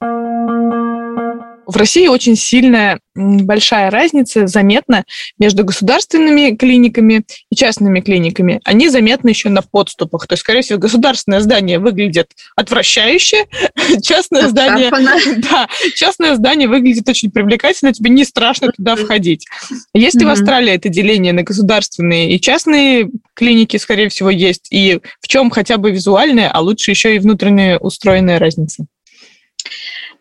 В 1.70 1.78
России 1.78 2.08
очень 2.08 2.36
сильная 2.36 3.00
большая 3.14 3.92
разница 3.92 4.48
заметна 4.48 5.04
между 5.38 5.64
государственными 5.64 6.56
клиниками 6.56 7.26
и 7.52 7.56
частными 7.56 8.00
клиниками. 8.02 8.60
Они 8.64 8.90
заметны 8.90 9.30
еще 9.30 9.50
на 9.50 9.62
подступах. 9.62 10.26
То 10.26 10.34
есть, 10.34 10.42
скорее 10.42 10.62
всего, 10.62 10.80
государственное 10.80 11.42
здание 11.42 11.78
выглядит 11.78 12.32
отвращающе, 12.56 13.46
частное 14.02 14.48
здание, 14.48 14.90
да, 15.52 15.68
частное 15.96 16.34
здание 16.36 16.68
выглядит 16.68 17.08
очень 17.08 17.30
привлекательно, 17.30 17.94
тебе 17.94 18.10
не 18.10 18.26
страшно 18.26 18.72
туда 18.72 18.96
входить. 18.96 19.46
Есть 19.94 20.20
ли 20.20 20.26
в 20.26 20.30
Австралии 20.30 20.74
это 20.74 20.90
деление 20.90 21.34
на 21.34 21.44
государственные 21.44 22.32
и 22.32 22.42
частные 22.42 23.12
клиники, 23.36 23.78
скорее 23.78 24.10
всего, 24.10 24.32
есть? 24.32 24.70
И 24.72 25.00
в 25.22 25.28
чем 25.28 25.52
хотя 25.52 25.78
бы 25.78 25.92
визуальная, 25.92 26.50
а 26.50 26.62
лучше 26.62 26.90
еще 26.90 27.16
и 27.16 27.20
внутренняя 27.20 27.78
устроенная 27.78 28.40
разница? 28.40 28.88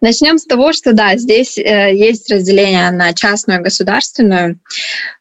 Начнем 0.00 0.38
с 0.38 0.45
того, 0.45 0.73
что 0.73 0.92
да, 0.92 1.16
здесь 1.16 1.59
э, 1.59 1.95
есть 1.95 2.30
разделение 2.30 2.90
на 2.90 3.12
частную 3.12 3.61
и 3.61 3.62
государственную, 3.62 4.61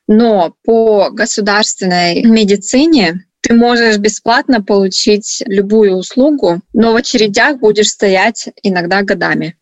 но 0.08 0.54
по 0.64 1.10
государственной 1.10 2.22
медицине 2.24 3.26
ты 3.42 3.54
можешь 3.54 3.98
бесплатно 3.98 4.62
получить 4.62 5.42
любую 5.48 5.96
услугу, 5.96 6.62
но 6.74 6.94
в 6.94 6.96
очередях 6.96 7.60
будешь 7.60 7.90
стоять 7.90 8.50
иногда 8.62 9.02
годами 9.02 9.58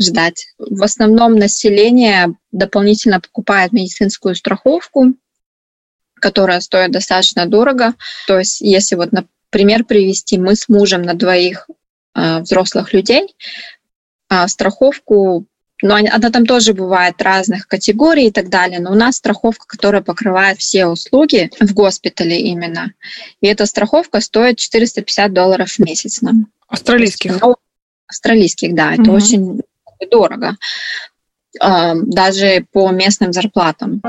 ждать. 0.00 0.46
В 0.58 0.82
основном 0.82 1.36
население 1.36 2.36
дополнительно 2.52 3.20
покупает 3.20 3.72
медицинскую 3.72 4.34
страховку, 4.34 5.14
которая 6.14 6.60
стоит 6.60 6.92
достаточно 6.92 7.46
дорого. 7.46 7.94
То 8.26 8.38
есть, 8.38 8.60
если 8.60 8.94
вот, 8.94 9.10
например, 9.12 9.84
привести, 9.84 10.38
мы 10.38 10.54
с 10.54 10.68
мужем 10.68 11.02
на 11.02 11.14
двоих 11.14 11.68
э, 12.14 12.40
взрослых 12.40 12.92
людей 12.92 13.34
страховку 14.48 15.46
но 15.82 15.94
она 15.96 16.30
там 16.30 16.46
тоже 16.46 16.72
бывает 16.72 17.20
разных 17.20 17.68
категорий 17.68 18.28
и 18.28 18.30
так 18.30 18.48
далее, 18.48 18.80
но 18.80 18.92
у 18.92 18.94
нас 18.94 19.16
страховка, 19.16 19.66
которая 19.66 20.00
покрывает 20.00 20.58
все 20.58 20.86
услуги 20.86 21.50
в 21.60 21.74
госпитале 21.74 22.40
именно. 22.40 22.92
И 23.42 23.46
эта 23.46 23.66
страховка 23.66 24.20
стоит 24.20 24.58
450 24.58 25.32
долларов 25.32 25.70
в 25.70 25.78
месяц 25.80 26.22
нам. 26.22 26.46
Австралийских? 26.68 27.40
Ну, 27.40 27.56
австралийских, 28.06 28.74
да, 28.74 28.94
это 28.94 29.02
угу. 29.02 29.12
очень 29.12 29.60
дорого. 30.10 30.56
А, 31.60 31.94
даже 31.94 32.66
по 32.72 32.90
местным 32.90 33.32
зарплатам. 33.32 34.00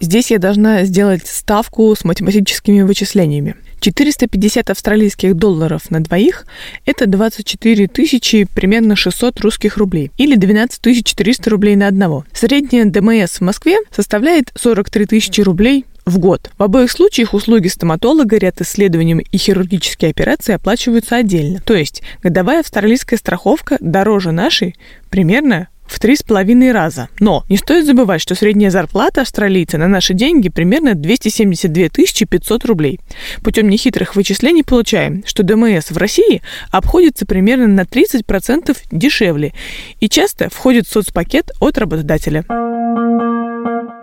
Здесь 0.00 0.30
я 0.30 0.38
должна 0.38 0.84
сделать 0.84 1.26
ставку 1.26 1.94
с 1.94 2.04
математическими 2.04 2.82
вычислениями. 2.82 3.56
450 3.80 4.70
австралийских 4.70 5.34
долларов 5.34 5.90
на 5.90 6.02
двоих– 6.02 6.46
это 6.86 7.06
24 7.06 7.88
тысячи 7.88 8.44
примерно 8.44 8.96
600 8.96 9.40
русских 9.40 9.76
рублей 9.76 10.10
или 10.16 10.34
12 10.34 11.04
400 11.04 11.50
рублей 11.50 11.76
на 11.76 11.86
одного. 11.86 12.24
Средняя 12.32 12.84
ДМС 12.84 13.38
в 13.38 13.40
Москве 13.42 13.76
составляет 13.90 14.50
43 14.56 15.06
тысячи 15.06 15.40
рублей 15.40 15.84
в 16.08 16.18
год. 16.18 16.50
В 16.58 16.62
обоих 16.62 16.90
случаях 16.90 17.34
услуги 17.34 17.68
стоматолога, 17.68 18.38
ряд 18.38 18.60
исследований 18.60 19.24
и 19.30 19.38
хирургические 19.38 20.10
операции 20.10 20.54
оплачиваются 20.54 21.16
отдельно. 21.16 21.60
То 21.60 21.74
есть 21.74 22.02
годовая 22.22 22.60
австралийская 22.60 23.18
страховка 23.18 23.76
дороже 23.80 24.32
нашей 24.32 24.74
примерно 25.10 25.68
в 25.88 25.98
три 25.98 26.16
с 26.16 26.22
половиной 26.22 26.72
раза. 26.72 27.08
Но 27.18 27.44
не 27.48 27.56
стоит 27.56 27.86
забывать, 27.86 28.20
что 28.20 28.34
средняя 28.34 28.70
зарплата 28.70 29.22
австралийца 29.22 29.78
на 29.78 29.88
наши 29.88 30.14
деньги 30.14 30.48
примерно 30.48 30.94
272 30.94 31.88
500 32.28 32.64
рублей. 32.64 33.00
Путем 33.42 33.68
нехитрых 33.68 34.14
вычислений 34.16 34.64
получаем, 34.64 35.22
что 35.26 35.42
ДМС 35.42 35.90
в 35.90 35.96
России 35.96 36.42
обходится 36.70 37.26
примерно 37.26 37.66
на 37.66 37.82
30% 37.82 38.76
дешевле 38.92 39.54
и 40.00 40.08
часто 40.08 40.48
входит 40.50 40.86
в 40.86 40.92
соцпакет 40.92 41.50
от 41.60 41.78
работодателя. 41.78 42.44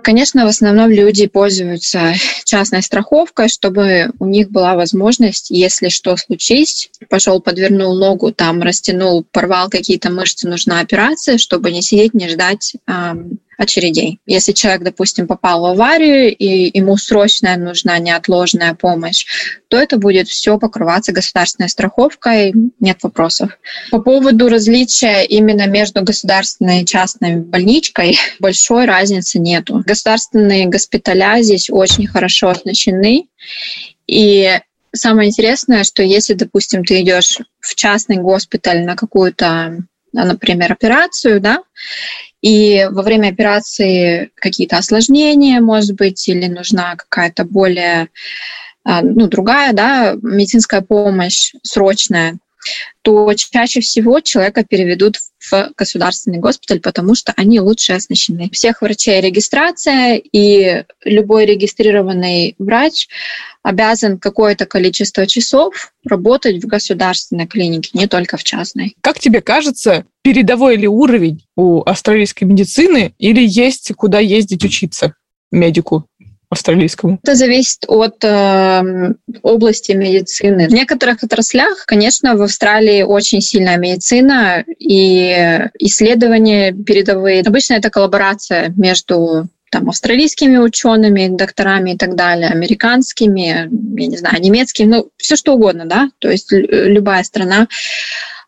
Конечно, 0.05 0.45
в 0.45 0.49
основном 0.49 0.91
люди 0.91 1.25
пользуются 1.25 2.13
частной 2.43 2.83
страховкой, 2.83 3.49
чтобы 3.49 4.11
у 4.19 4.27
них 4.27 4.51
была 4.51 4.75
возможность, 4.75 5.49
если 5.49 5.89
что 5.89 6.15
случись, 6.15 6.91
пошел, 7.09 7.41
подвернул 7.41 7.97
ногу, 7.97 8.31
там 8.31 8.61
растянул, 8.61 9.25
порвал 9.31 9.67
какие-то 9.67 10.11
мышцы, 10.11 10.47
нужна 10.47 10.79
операция, 10.79 11.39
чтобы 11.39 11.71
не 11.71 11.81
сидеть, 11.81 12.13
не 12.13 12.29
ждать 12.29 12.75
очередей. 13.57 14.19
Если 14.25 14.51
человек, 14.51 14.83
допустим, 14.83 15.27
попал 15.27 15.61
в 15.61 15.65
аварию 15.65 16.35
и 16.35 16.77
ему 16.77 16.97
срочная 16.97 17.57
нужна 17.57 17.97
неотложная 17.99 18.73
помощь, 18.73 19.25
то 19.67 19.77
это 19.77 19.97
будет 19.97 20.27
все 20.27 20.57
покрываться 20.57 21.11
государственной 21.11 21.69
страховкой, 21.69 22.53
нет 22.79 22.97
вопросов. 23.01 23.57
По 23.91 23.99
поводу 23.99 24.49
различия 24.49 25.23
именно 25.23 25.67
между 25.67 26.03
государственной 26.03 26.81
и 26.81 26.85
частной 26.85 27.37
больничкой 27.37 28.17
большой 28.39 28.85
разницы 28.85 29.39
нету. 29.39 29.83
Государственные 29.85 30.67
госпиталя 30.67 31.41
здесь 31.41 31.69
очень 31.69 32.07
хорошо 32.07 32.49
оснащены, 32.49 33.27
и 34.07 34.59
самое 34.93 35.29
интересное, 35.29 35.83
что 35.83 36.03
если, 36.03 36.33
допустим, 36.33 36.83
ты 36.83 37.01
идешь 37.01 37.39
в 37.59 37.75
частный 37.75 38.17
госпиталь 38.17 38.83
на 38.83 38.95
какую-то, 38.95 39.83
например, 40.13 40.71
операцию, 40.71 41.39
да, 41.39 41.63
и 42.45 42.87
во 42.91 43.01
время 43.01 43.29
операции 43.29 44.29
какие-то 44.35 44.77
осложнения, 44.77 45.59
может 45.61 45.95
быть, 45.95 46.29
или 46.29 46.45
нужна 46.45 46.95
какая-то 46.95 47.43
более, 47.43 48.09
а, 48.83 49.01
ну, 49.01 49.25
другая, 49.27 49.73
да, 49.73 50.15
медицинская 50.21 50.81
помощь 50.81 51.53
срочная, 51.63 52.37
то 53.01 53.31
чаще 53.35 53.81
всего 53.81 54.19
человека 54.19 54.63
переведут 54.63 55.17
в 55.39 55.71
государственный 55.77 56.39
госпиталь, 56.39 56.79
потому 56.79 57.15
что 57.15 57.33
они 57.37 57.59
лучше 57.59 57.93
оснащены. 57.93 58.49
Всех 58.51 58.81
врачей 58.81 59.21
регистрация, 59.21 60.15
и 60.15 60.83
любой 61.03 61.45
регистрированный 61.45 62.55
врач 62.57 63.07
обязан 63.63 64.17
какое-то 64.17 64.65
количество 64.65 65.27
часов 65.27 65.93
работать 66.03 66.63
в 66.63 66.67
государственной 66.67 67.47
клинике, 67.47 67.91
не 67.93 68.07
только 68.07 68.37
в 68.37 68.43
частной. 68.43 68.95
Как 69.01 69.19
тебе 69.19 69.41
кажется, 69.41 70.05
передовой 70.23 70.75
ли 70.77 70.87
уровень 70.87 71.45
у 71.55 71.81
австралийской 71.81 72.45
медицины 72.45 73.13
или 73.19 73.45
есть 73.45 73.93
куда 73.95 74.19
ездить 74.19 74.63
учиться 74.63 75.13
медику? 75.51 76.05
Австралийскому? 76.49 77.19
Это 77.23 77.35
зависит 77.35 77.85
от 77.87 78.23
э, 78.23 79.13
области 79.41 79.91
медицины. 79.93 80.67
В 80.67 80.73
некоторых 80.73 81.23
отраслях, 81.23 81.85
конечно, 81.85 82.35
в 82.35 82.41
Австралии 82.41 83.03
очень 83.03 83.41
сильная 83.41 83.77
медицина 83.77 84.63
и 84.79 85.69
исследования 85.79 86.71
передовые. 86.71 87.41
Обычно 87.41 87.75
это 87.75 87.89
коллаборация 87.89 88.73
между 88.77 89.47
там, 89.71 89.89
австралийскими 89.89 90.57
учеными, 90.57 91.35
докторами 91.35 91.91
и 91.91 91.97
так 91.97 92.15
далее, 92.15 92.49
американскими, 92.49 93.69
я 93.99 94.07
не 94.07 94.17
знаю, 94.17 94.41
немецкими, 94.41 94.87
ну, 94.87 95.09
все 95.17 95.35
что 95.35 95.53
угодно, 95.53 95.85
да, 95.85 96.09
то 96.19 96.29
есть 96.29 96.47
любая 96.51 97.23
страна. 97.23 97.67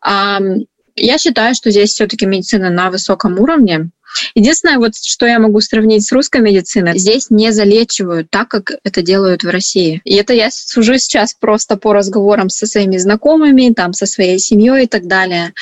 Я 0.03 1.17
считаю, 1.17 1.53
что 1.53 1.69
здесь 1.69 1.91
все-таки 1.91 2.25
медицина 2.25 2.69
на 2.69 2.89
высоком 2.89 3.39
уровне. 3.39 3.89
Единственное, 4.35 4.77
вот 4.77 4.95
что 4.95 5.25
я 5.25 5.39
могу 5.39 5.61
сравнить 5.61 6.05
с 6.05 6.11
русской 6.11 6.41
медициной, 6.41 6.97
здесь 6.97 7.29
не 7.29 7.51
залечивают 7.51 8.29
так, 8.29 8.49
как 8.49 8.71
это 8.83 9.01
делают 9.01 9.43
в 9.43 9.49
России. 9.49 10.01
И 10.03 10.15
это 10.15 10.33
я 10.33 10.49
сужу 10.51 10.97
сейчас 10.97 11.33
просто 11.33 11.77
по 11.77 11.93
разговорам 11.93 12.49
со 12.49 12.67
своими 12.67 12.97
знакомыми, 12.97 13.73
там, 13.73 13.93
со 13.93 14.05
своей 14.05 14.39
семьей 14.39 14.85
и 14.85 14.87
так 14.87 15.07
далее. 15.07 15.53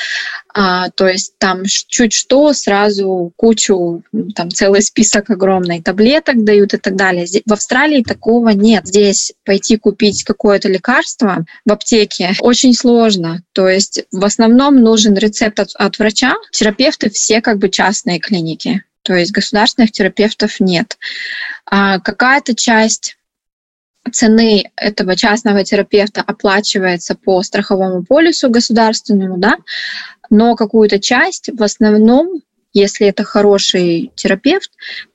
А, 0.57 0.89
то 0.91 1.07
есть 1.07 1.37
там 1.37 1.63
чуть 1.65 2.13
что, 2.13 2.53
сразу 2.53 3.33
кучу, 3.35 4.03
там 4.35 4.49
целый 4.51 4.81
список 4.81 5.29
огромный 5.29 5.81
таблеток 5.81 6.43
дают 6.45 6.73
и 6.73 6.77
так 6.77 6.95
далее. 6.95 7.27
В 7.45 7.51
Австралии 7.51 8.03
такого 8.03 8.49
нет. 8.49 8.87
Здесь 8.87 9.33
пойти 9.43 9.77
купить 9.77 10.23
какое-то 10.23 10.69
лекарство 10.69 11.45
в 11.65 11.71
аптеке 11.71 12.33
очень 12.39 12.73
сложно. 12.73 13.43
То 13.53 13.67
есть 13.67 14.03
в 14.11 14.23
основном 14.23 14.81
нужен 14.81 15.15
рецепт 15.15 15.59
от, 15.59 15.69
от 15.75 15.99
врача. 15.99 16.35
Терапевты 16.51 17.09
все 17.09 17.41
как 17.41 17.57
бы 17.57 17.69
частные 17.69 18.19
клиники 18.19 18.35
клиники. 18.45 18.83
То 19.03 19.13
есть 19.13 19.31
государственных 19.31 19.91
терапевтов 19.91 20.59
нет. 20.59 20.97
А 21.65 21.99
какая-то 21.99 22.55
часть 22.55 23.17
цены 24.11 24.71
этого 24.75 25.15
частного 25.15 25.63
терапевта 25.63 26.21
оплачивается 26.21 27.15
по 27.15 27.41
страховому 27.41 28.03
полису 28.03 28.49
государственному, 28.49 29.37
да, 29.37 29.57
но 30.29 30.55
какую-то 30.55 30.99
часть 30.99 31.49
в 31.51 31.61
основном, 31.63 32.41
если 32.73 33.07
это 33.07 33.23
хороший 33.23 34.11
терапевт, 34.15 34.71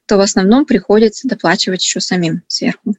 то 0.06 0.16
в 0.16 0.20
основном 0.20 0.64
приходится 0.66 1.28
доплачивать 1.28 1.84
еще 1.84 2.00
самим 2.00 2.42
сверху. 2.48 2.94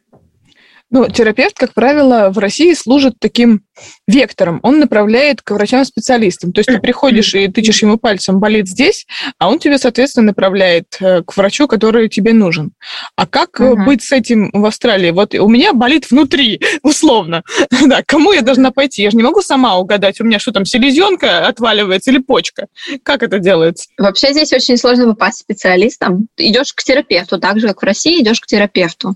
Ну, 0.91 1.07
терапевт, 1.07 1.57
как 1.57 1.73
правило, 1.73 2.29
в 2.31 2.37
России 2.37 2.73
служит 2.73 3.15
таким 3.17 3.63
вектором. 4.07 4.59
Он 4.61 4.79
направляет 4.79 5.41
к 5.41 5.51
врачам-специалистам. 5.51 6.51
То 6.51 6.59
есть 6.59 6.67
ты 6.67 6.79
приходишь 6.79 7.33
и 7.33 7.47
тычешь 7.47 7.81
ему 7.81 7.97
пальцем, 7.97 8.41
болит 8.41 8.67
здесь, 8.67 9.07
а 9.39 9.49
он 9.49 9.57
тебе, 9.57 9.77
соответственно, 9.77 10.27
направляет 10.27 10.97
э, 10.99 11.23
к 11.23 11.37
врачу, 11.37 11.69
который 11.69 12.09
тебе 12.09 12.33
нужен. 12.33 12.73
А 13.15 13.25
как 13.25 13.61
uh-huh. 13.61 13.85
быть 13.85 14.03
с 14.03 14.11
этим 14.11 14.51
в 14.51 14.65
Австралии? 14.65 15.11
Вот 15.11 15.33
у 15.33 15.47
меня 15.47 15.71
болит 15.71 16.11
внутри, 16.11 16.59
условно. 16.83 17.43
да, 17.85 18.03
кому 18.05 18.33
я 18.33 18.41
должна 18.41 18.71
пойти? 18.71 19.03
Я 19.03 19.11
же 19.11 19.17
не 19.17 19.23
могу 19.23 19.41
сама 19.41 19.77
угадать, 19.77 20.19
у 20.19 20.25
меня 20.25 20.39
что 20.39 20.51
там, 20.51 20.65
селезенка 20.65 21.47
отваливается 21.47 22.11
или 22.11 22.17
почка? 22.17 22.67
Как 23.03 23.23
это 23.23 23.39
делается? 23.39 23.87
Вообще 23.97 24.33
здесь 24.33 24.51
очень 24.51 24.75
сложно 24.75 25.05
попасть 25.05 25.39
специалистом. 25.39 26.27
Идешь 26.35 26.73
к 26.73 26.83
терапевту, 26.83 27.39
так 27.39 27.61
же, 27.61 27.67
как 27.67 27.81
в 27.81 27.85
России, 27.85 28.21
идешь 28.21 28.41
к 28.41 28.45
терапевту. 28.45 29.15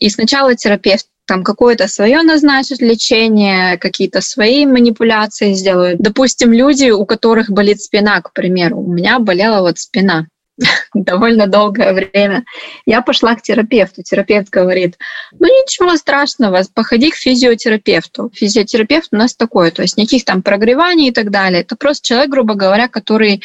И 0.00 0.10
сначала 0.10 0.54
терапевт 0.54 1.06
там 1.26 1.44
какое-то 1.44 1.88
свое 1.88 2.22
назначит 2.22 2.80
лечение, 2.80 3.78
какие-то 3.78 4.20
свои 4.20 4.66
манипуляции 4.66 5.54
сделают. 5.54 6.00
Допустим, 6.00 6.52
люди, 6.52 6.90
у 6.90 7.06
которых 7.06 7.50
болит 7.50 7.80
спина, 7.80 8.20
к 8.20 8.32
примеру. 8.32 8.80
У 8.80 8.92
меня 8.92 9.18
болела 9.18 9.60
вот 9.60 9.78
спина 9.78 10.26
довольно 10.94 11.46
долгое 11.46 11.92
время. 11.92 12.44
Я 12.86 13.02
пошла 13.02 13.34
к 13.34 13.42
терапевту. 13.42 14.02
Терапевт 14.02 14.50
говорит, 14.50 14.98
ну 15.38 15.46
ничего 15.46 15.96
страшного, 15.96 16.62
походи 16.74 17.10
к 17.10 17.16
физиотерапевту. 17.16 18.30
Физиотерапевт 18.34 19.08
у 19.12 19.16
нас 19.16 19.34
такой, 19.34 19.70
то 19.70 19.82
есть 19.82 19.96
никаких 19.96 20.24
там 20.24 20.42
прогреваний 20.42 21.08
и 21.08 21.12
так 21.12 21.30
далее. 21.30 21.62
Это 21.62 21.76
просто 21.76 22.06
человек, 22.06 22.30
грубо 22.30 22.54
говоря, 22.54 22.88
который 22.88 23.42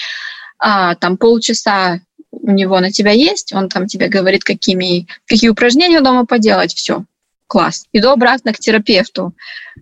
а, 0.59 0.95
там 0.95 1.17
полчаса 1.17 2.01
у 2.47 2.51
него 2.51 2.79
на 2.79 2.91
тебя 2.91 3.11
есть, 3.11 3.53
он 3.53 3.69
там 3.69 3.87
тебе 3.87 4.07
говорит, 4.07 4.43
какими, 4.43 5.07
какие 5.25 5.49
упражнения 5.49 6.01
дома 6.01 6.25
поделать, 6.25 6.73
все, 6.73 7.03
класс. 7.47 7.85
Иду 7.93 8.09
обратно 8.09 8.53
к 8.53 8.59
терапевту. 8.59 9.33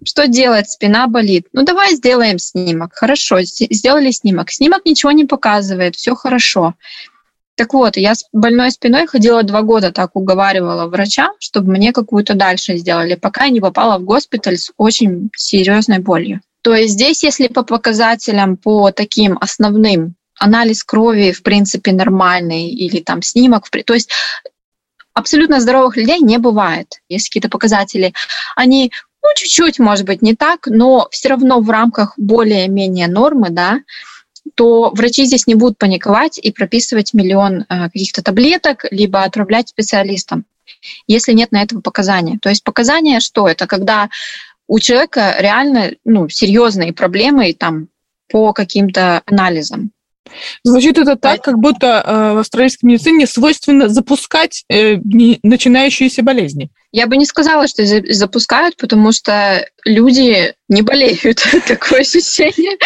Что 0.04 0.28
делать? 0.28 0.70
Спина 0.70 1.08
болит. 1.08 1.48
Ну, 1.54 1.64
давай 1.64 1.96
сделаем 1.96 2.40
снимок. 2.40 2.94
Хорошо, 2.94 3.42
сделали 3.42 4.12
снимок. 4.12 4.52
Снимок 4.52 4.86
ничего 4.86 5.12
не 5.12 5.26
показывает, 5.26 5.96
все 5.96 6.16
хорошо. 6.16 6.76
Так 7.56 7.74
вот, 7.74 7.96
я 7.96 8.16
с 8.16 8.26
больной 8.34 8.70
спиной 8.72 9.08
ходила 9.08 9.42
два 9.44 9.62
года, 9.62 9.92
так 9.92 10.16
уговаривала 10.16 10.88
врача, 10.88 11.30
чтобы 11.40 11.72
мне 11.72 11.94
какую-то 11.94 12.34
дальше 12.34 12.76
сделали, 12.78 13.16
пока 13.16 13.46
я 13.46 13.50
не 13.50 13.62
попала 13.62 13.98
в 13.98 14.04
госпиталь 14.04 14.58
с 14.58 14.72
очень 14.76 15.30
серьезной 15.36 16.00
болью. 16.00 16.42
То 16.62 16.76
есть 16.76 16.94
здесь, 16.94 17.24
если 17.24 17.48
по 17.48 17.64
показателям, 17.64 18.58
по 18.58 18.92
таким 18.92 19.38
основным 19.40 20.16
анализ 20.40 20.84
крови, 20.84 21.32
в 21.32 21.44
принципе, 21.44 21.92
нормальный, 21.92 22.70
или 22.70 23.02
там 23.02 23.22
снимок. 23.22 23.70
То 23.70 23.94
есть 23.94 24.10
абсолютно 25.14 25.60
здоровых 25.60 25.98
людей 25.98 26.20
не 26.20 26.38
бывает. 26.38 27.00
Есть 27.10 27.30
какие-то 27.30 27.50
показатели. 27.50 28.14
Они 28.56 28.92
ну, 29.24 29.30
чуть-чуть, 29.36 29.80
может 29.80 30.06
быть, 30.06 30.22
не 30.22 30.36
так, 30.36 30.68
но 30.68 31.08
все 31.10 31.30
равно 31.30 31.60
в 31.60 31.70
рамках 31.70 32.14
более-менее 32.18 33.08
нормы, 33.08 33.50
да, 33.50 33.80
то 34.54 34.92
врачи 34.92 35.26
здесь 35.26 35.48
не 35.48 35.56
будут 35.56 35.80
паниковать 35.80 36.38
и 36.38 36.52
прописывать 36.52 37.16
миллион 37.16 37.62
э, 37.62 37.86
каких-то 37.86 38.22
таблеток, 38.22 38.86
либо 38.92 39.24
отправлять 39.24 39.70
специалистам, 39.70 40.46
если 41.08 41.34
нет 41.34 41.52
на 41.52 41.64
этого 41.64 41.82
показания. 41.82 42.38
То 42.40 42.50
есть 42.50 42.64
показания 42.64 43.20
что? 43.20 43.48
Это 43.48 43.66
когда 43.66 44.10
у 44.68 44.78
человека 44.80 45.36
реально 45.40 45.94
ну, 46.06 46.30
серьезные 46.30 46.94
проблемы 46.94 47.54
там, 47.54 47.88
по 48.30 48.54
каким-то 48.54 49.24
анализам. 49.26 49.92
Звучит 50.64 50.98
это 50.98 51.16
так, 51.16 51.42
как 51.44 51.60
будто 51.60 52.04
э, 52.06 52.34
в 52.34 52.38
австралийской 52.40 52.86
медицине 52.86 53.28
свойственно 53.28 53.90
запускать 53.90 54.64
э, 54.70 54.98
начинающиеся 55.44 56.24
болезни. 56.24 56.70
Я 56.92 57.08
бы 57.08 57.18
не 57.18 57.26
сказала, 57.26 57.68
что 57.68 57.86
запускают, 58.14 58.78
потому 58.78 59.12
что 59.12 59.68
люди 59.84 60.54
не 60.70 60.82
болеют. 60.82 61.44
Такое 61.68 62.02
ощущение. 62.02 62.78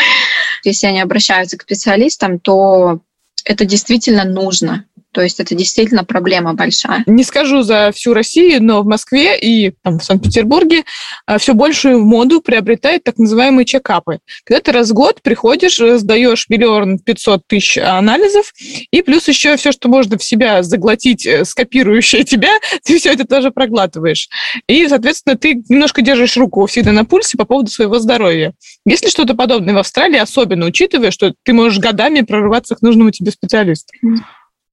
Если 0.63 0.87
они 0.87 0.99
обращаются 0.99 1.57
к 1.57 1.63
специалистам, 1.63 2.39
то 2.39 3.01
это 3.45 3.65
действительно 3.65 4.25
нужно. 4.25 4.85
То 5.11 5.21
есть 5.21 5.39
это 5.39 5.55
действительно 5.55 6.03
проблема 6.03 6.53
большая. 6.53 7.03
Не 7.07 7.23
скажу 7.23 7.63
за 7.63 7.91
всю 7.93 8.13
Россию, 8.13 8.63
но 8.63 8.81
в 8.81 8.85
Москве 8.85 9.39
и 9.39 9.73
там, 9.83 9.99
в 9.99 10.03
Санкт-Петербурге 10.03 10.83
а, 11.25 11.39
все 11.39 11.53
большую 11.53 12.03
моду 12.03 12.41
приобретают 12.41 13.03
так 13.03 13.17
называемые 13.17 13.65
чекапы. 13.65 14.19
Когда 14.43 14.61
ты 14.61 14.71
раз 14.71 14.89
в 14.89 14.93
год 14.93 15.21
приходишь, 15.23 15.77
сдаешь 15.77 16.45
миллион 16.49 16.99
пятьсот 16.99 17.41
тысяч 17.47 17.77
анализов, 17.77 18.53
и 18.91 19.01
плюс 19.01 19.27
еще 19.27 19.57
все, 19.57 19.71
что 19.71 19.89
можно 19.89 20.17
в 20.17 20.23
себя 20.23 20.61
заглотить, 20.61 21.25
э, 21.25 21.43
скопирующее 21.43 22.23
тебя, 22.23 22.51
ты 22.83 22.99
все 22.99 23.13
это 23.13 23.25
тоже 23.25 23.51
проглатываешь. 23.51 24.29
И, 24.67 24.87
соответственно, 24.87 25.35
ты 25.35 25.63
немножко 25.69 26.01
держишь 26.01 26.37
руку 26.37 26.65
всегда 26.67 26.91
на 26.91 27.05
пульсе 27.05 27.37
по 27.37 27.45
поводу 27.45 27.71
своего 27.71 27.99
здоровья. 27.99 28.53
Есть 28.85 29.03
ли 29.03 29.09
что-то 29.09 29.33
подобное 29.33 29.73
в 29.73 29.77
Австралии, 29.79 30.19
особенно 30.19 30.67
учитывая, 30.67 31.11
что 31.11 31.33
ты 31.43 31.53
можешь 31.53 31.79
годами 31.79 32.21
прорываться 32.21 32.75
к 32.75 32.81
нужному 32.81 33.11
тебе 33.11 33.31
специалисту? 33.31 33.93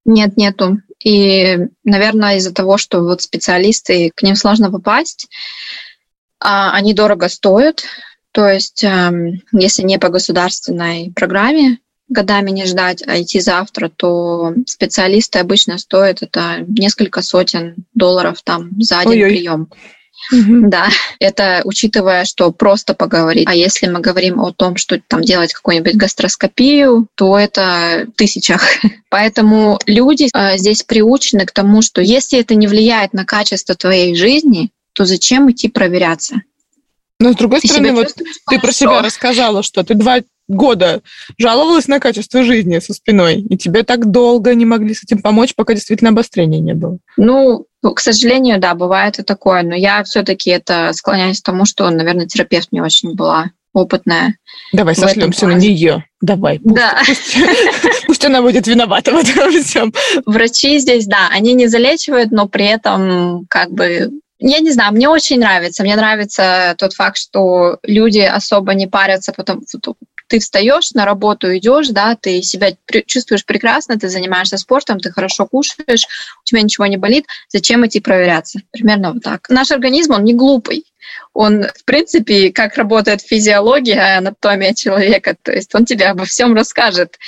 Нет, 0.06 0.36
нету. 0.36 0.80
И, 1.04 1.58
наверное, 1.84 2.36
из-за 2.36 2.54
того, 2.54 2.78
что 2.78 3.00
вот 3.00 3.22
специалисты, 3.22 4.10
к 4.14 4.22
ним 4.22 4.36
сложно 4.36 4.70
попасть, 4.70 5.28
а, 6.40 6.72
они 6.72 6.94
дорого 6.94 7.28
стоят. 7.28 7.84
То 8.30 8.46
есть, 8.48 8.84
эм, 8.84 9.42
если 9.52 9.82
не 9.82 9.98
по 9.98 10.08
государственной 10.08 11.12
программе, 11.14 11.78
годами 12.08 12.50
не 12.50 12.66
ждать, 12.66 13.02
а 13.06 13.20
идти 13.20 13.40
завтра, 13.40 13.88
то 13.88 14.54
специалисты 14.66 15.40
обычно 15.40 15.76
стоят 15.78 16.22
это 16.22 16.64
несколько 16.68 17.20
сотен 17.22 17.74
долларов 17.94 18.42
там 18.44 18.70
за 18.80 19.00
один 19.00 19.12
Ой-ой. 19.12 19.30
прием. 19.30 19.68
Угу. 20.33 20.68
Да, 20.68 20.88
это 21.20 21.61
учитывая, 21.64 22.24
что 22.24 22.50
просто 22.52 22.94
поговорить. 22.94 23.46
А 23.48 23.55
если 23.55 23.87
мы 23.87 24.00
говорим 24.00 24.40
о 24.40 24.52
том, 24.52 24.76
что 24.76 25.00
там 25.07 25.22
делать 25.22 25.52
какую-нибудь 25.52 25.96
гастроскопию, 25.96 27.09
то 27.14 27.38
это 27.38 28.07
в 28.07 28.16
тысячах. 28.16 28.62
Поэтому 29.09 29.79
люди 29.87 30.29
э, 30.33 30.59
здесь 30.59 30.83
приучены 30.83 31.46
к 31.46 31.52
тому, 31.52 31.83
что 31.83 32.00
если 32.00 32.38
это 32.38 32.55
не 32.55 32.66
влияет 32.66 33.12
на 33.12 33.24
качество 33.24 33.74
твоей 33.74 34.14
жизни, 34.14 34.70
то 34.92 35.05
зачем 35.05 35.50
идти 35.50 35.68
проверяться? 35.68 36.42
Но 37.18 37.33
с 37.33 37.37
другой 37.37 37.61
ты 37.61 37.68
стороны, 37.68 37.92
вот 37.92 38.14
ты 38.48 38.59
про 38.59 38.72
себя 38.72 39.02
рассказала, 39.02 39.62
что 39.62 39.83
ты 39.83 39.94
два 39.94 40.20
года 40.48 41.02
жаловалась 41.38 41.88
на 41.88 41.98
качество 41.98 42.44
жизни 42.44 42.79
со 42.79 42.92
спиной, 42.94 43.40
и 43.40 43.57
тебе 43.57 43.83
так 43.83 44.11
долго 44.11 44.55
не 44.55 44.64
могли 44.64 44.94
с 44.94 45.02
этим 45.02 45.18
помочь, 45.18 45.55
пока 45.55 45.74
действительно 45.74 46.11
обострения 46.11 46.61
не 46.61 46.74
было. 46.74 46.98
Ну, 47.16 47.66
к 47.92 48.01
сожалению, 48.01 48.59
да, 48.59 48.75
бывает 48.75 49.18
и 49.18 49.22
такое, 49.22 49.62
но 49.62 49.75
я 49.75 50.03
все-таки 50.05 50.51
это 50.51 50.92
склоняюсь 50.92 51.40
к 51.40 51.44
тому, 51.44 51.64
что, 51.64 51.88
наверное, 51.90 52.27
терапевт 52.27 52.72
не 52.72 52.81
очень 52.81 53.14
была 53.14 53.51
опытная. 53.72 54.37
Давай 54.72 54.94
сошлемся 54.94 55.46
на 55.46 55.53
нее. 55.53 56.05
Давай. 56.22 56.59
Пусть, 56.59 56.77
да. 56.77 57.03
Пусть, 57.07 57.37
пусть 58.07 58.25
она 58.25 58.40
будет 58.40 58.66
виновата 58.66 59.12
в 59.12 59.16
этом 59.16 59.53
всем. 59.62 59.92
Врачи 60.25 60.79
здесь, 60.79 61.07
да, 61.07 61.29
они 61.31 61.53
не 61.53 61.66
залечивают, 61.66 62.31
но 62.31 62.49
при 62.49 62.64
этом 62.64 63.44
как 63.51 63.70
бы 63.70 64.11
я 64.38 64.59
не 64.61 64.70
знаю, 64.70 64.92
мне 64.92 65.09
очень 65.09 65.40
нравится. 65.40 65.83
Мне 65.83 65.96
нравится 65.96 66.75
тот 66.79 66.92
факт, 66.92 67.16
что 67.16 67.79
люди 67.83 68.20
особо 68.20 68.75
не 68.75 68.87
парятся, 68.87 69.33
потом 69.33 69.62
ты 70.28 70.38
встаешь 70.38 70.92
на 70.92 71.04
работу, 71.04 71.56
идешь, 71.56 71.88
да, 71.88 72.16
ты 72.16 72.42
себя 72.42 72.72
чувствуешь 73.06 73.44
прекрасно, 73.44 73.98
ты 73.98 74.08
занимаешься 74.08 74.58
спортом, 74.58 75.00
ты 75.00 75.10
хорошо 75.10 75.46
кушаешь, 75.46 76.06
у 76.42 76.44
тебя 76.44 76.62
ничего 76.62 76.86
не 76.86 76.96
болит, 76.96 77.26
зачем 77.48 77.86
идти 77.86 78.00
проверяться? 78.00 78.60
Примерно 78.72 79.12
вот 79.12 79.22
так. 79.22 79.48
Наш 79.48 79.70
организм, 79.70 80.12
он 80.12 80.24
не 80.24 80.34
глупый. 80.34 80.84
Он, 81.32 81.64
в 81.64 81.84
принципе, 81.84 82.50
как 82.50 82.76
работает 82.76 83.20
физиология, 83.22 84.18
анатомия 84.18 84.74
человека, 84.74 85.36
то 85.40 85.52
есть 85.52 85.74
он 85.74 85.84
тебе 85.84 86.06
обо 86.06 86.24
всем 86.24 86.54
расскажет. 86.54 87.18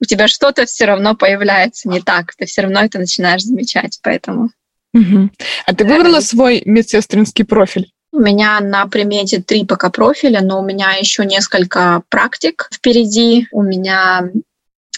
У 0.00 0.04
тебя 0.04 0.28
что-то 0.28 0.64
все 0.64 0.86
равно 0.86 1.14
появляется 1.14 1.88
не 1.88 2.00
так, 2.00 2.34
ты 2.36 2.46
все 2.46 2.62
равно 2.62 2.80
это 2.80 2.98
начинаешь 2.98 3.42
замечать, 3.42 3.98
поэтому 4.02 4.50
Угу. 4.94 5.30
А 5.66 5.74
ты 5.74 5.84
выбрала 5.84 6.20
свой 6.20 6.62
медсестринский 6.64 7.44
профиль? 7.44 7.92
У 8.18 8.20
меня 8.20 8.58
на 8.58 8.84
примете 8.88 9.40
три 9.40 9.64
пока 9.64 9.90
профиля, 9.90 10.40
но 10.42 10.58
у 10.58 10.64
меня 10.64 10.90
еще 10.94 11.24
несколько 11.24 12.02
практик 12.08 12.68
впереди. 12.74 13.46
У 13.52 13.62
меня 13.62 14.28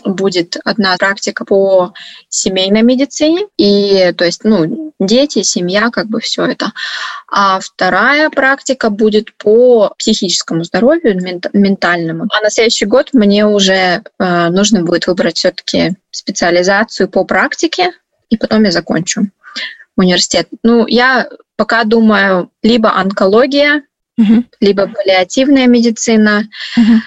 будет 0.06 0.56
одна 0.64 0.96
практика 0.96 1.44
по 1.44 1.92
семейной 2.30 2.80
медицине, 2.80 3.42
и 3.58 4.14
то 4.16 4.24
есть, 4.24 4.44
ну, 4.44 4.94
дети, 4.98 5.42
семья, 5.42 5.90
как 5.90 6.06
бы 6.06 6.20
все 6.20 6.46
это. 6.46 6.72
А 7.30 7.60
вторая 7.60 8.30
практика 8.30 8.88
будет 8.88 9.36
по 9.36 9.92
психическому 9.98 10.64
здоровью, 10.64 11.20
ментальному. 11.52 12.26
А 12.32 12.42
на 12.42 12.48
следующий 12.48 12.86
год 12.86 13.10
мне 13.12 13.46
уже 13.46 14.02
э, 14.18 14.48
нужно 14.48 14.82
будет 14.82 15.06
выбрать 15.06 15.36
все-таки 15.36 15.94
специализацию 16.10 17.06
по 17.06 17.24
практике, 17.24 17.92
и 18.30 18.38
потом 18.38 18.64
я 18.64 18.70
закончу 18.70 19.26
университет. 19.94 20.48
Ну, 20.62 20.86
я 20.86 21.28
пока 21.60 21.84
думаю 21.84 22.50
либо 22.62 22.90
онкология, 22.94 23.82
угу. 24.16 24.44
либо 24.60 24.86
паллиативная 24.86 25.66
медицина, 25.66 26.48
угу. 26.74 27.02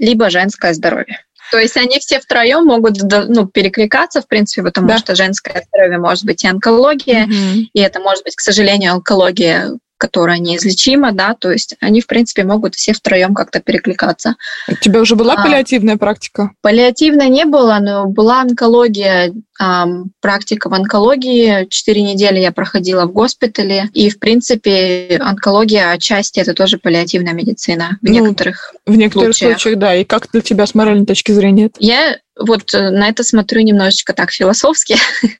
либо 0.00 0.30
женское 0.30 0.74
здоровье. 0.74 1.20
То 1.52 1.58
есть 1.58 1.76
они 1.76 2.00
все 2.00 2.18
втроем 2.18 2.64
могут 2.64 3.00
ну, 3.00 3.46
перекликаться, 3.46 4.20
в 4.20 4.26
принципе, 4.26 4.64
потому 4.64 4.88
да. 4.88 4.98
что 4.98 5.14
женское 5.14 5.62
здоровье 5.68 5.98
может 5.98 6.24
быть 6.24 6.42
и 6.42 6.48
онкология, 6.48 7.26
угу. 7.26 7.68
и 7.72 7.80
это 7.80 8.00
может 8.00 8.24
быть, 8.24 8.34
к 8.34 8.40
сожалению, 8.40 8.94
онкология 8.94 9.78
которая 10.02 10.38
неизлечима, 10.38 11.12
да, 11.12 11.36
то 11.38 11.52
есть 11.52 11.76
они, 11.78 12.00
в 12.00 12.08
принципе, 12.08 12.42
могут 12.42 12.74
все 12.74 12.92
втроем 12.92 13.34
как-то 13.34 13.60
перекликаться. 13.60 14.34
У 14.66 14.74
тебя 14.74 15.00
уже 15.00 15.14
была 15.14 15.34
а, 15.34 15.42
паллиативная 15.44 15.96
практика? 15.96 16.50
Паллиативная 16.60 17.28
не 17.28 17.44
было, 17.44 17.78
но 17.80 18.06
была 18.06 18.40
онкология, 18.40 19.32
а, 19.60 19.86
практика 20.20 20.68
в 20.68 20.74
онкологии. 20.74 21.68
Четыре 21.70 22.02
недели 22.02 22.40
я 22.40 22.50
проходила 22.50 23.04
в 23.04 23.12
госпитале, 23.12 23.90
и, 23.94 24.10
в 24.10 24.18
принципе, 24.18 25.20
онкология 25.20 25.92
отчасти 25.92 26.40
это 26.40 26.52
тоже 26.52 26.78
паллиативная 26.78 27.32
медицина 27.32 27.98
в 28.02 28.08
ну, 28.08 28.12
некоторых 28.12 28.74
В 28.84 28.96
некоторых 28.96 29.36
случаях. 29.36 29.60
случаях, 29.60 29.78
да. 29.78 29.94
И 29.94 30.02
как 30.02 30.32
для 30.32 30.40
тебя 30.40 30.66
с 30.66 30.74
моральной 30.74 31.06
точки 31.06 31.30
зрения? 31.30 31.70
Я 31.78 32.18
вот 32.36 32.74
э, 32.74 32.90
на 32.90 33.08
это 33.08 33.22
смотрю 33.22 33.60
немножечко 33.60 34.14
так 34.14 34.32
философски. 34.32 34.96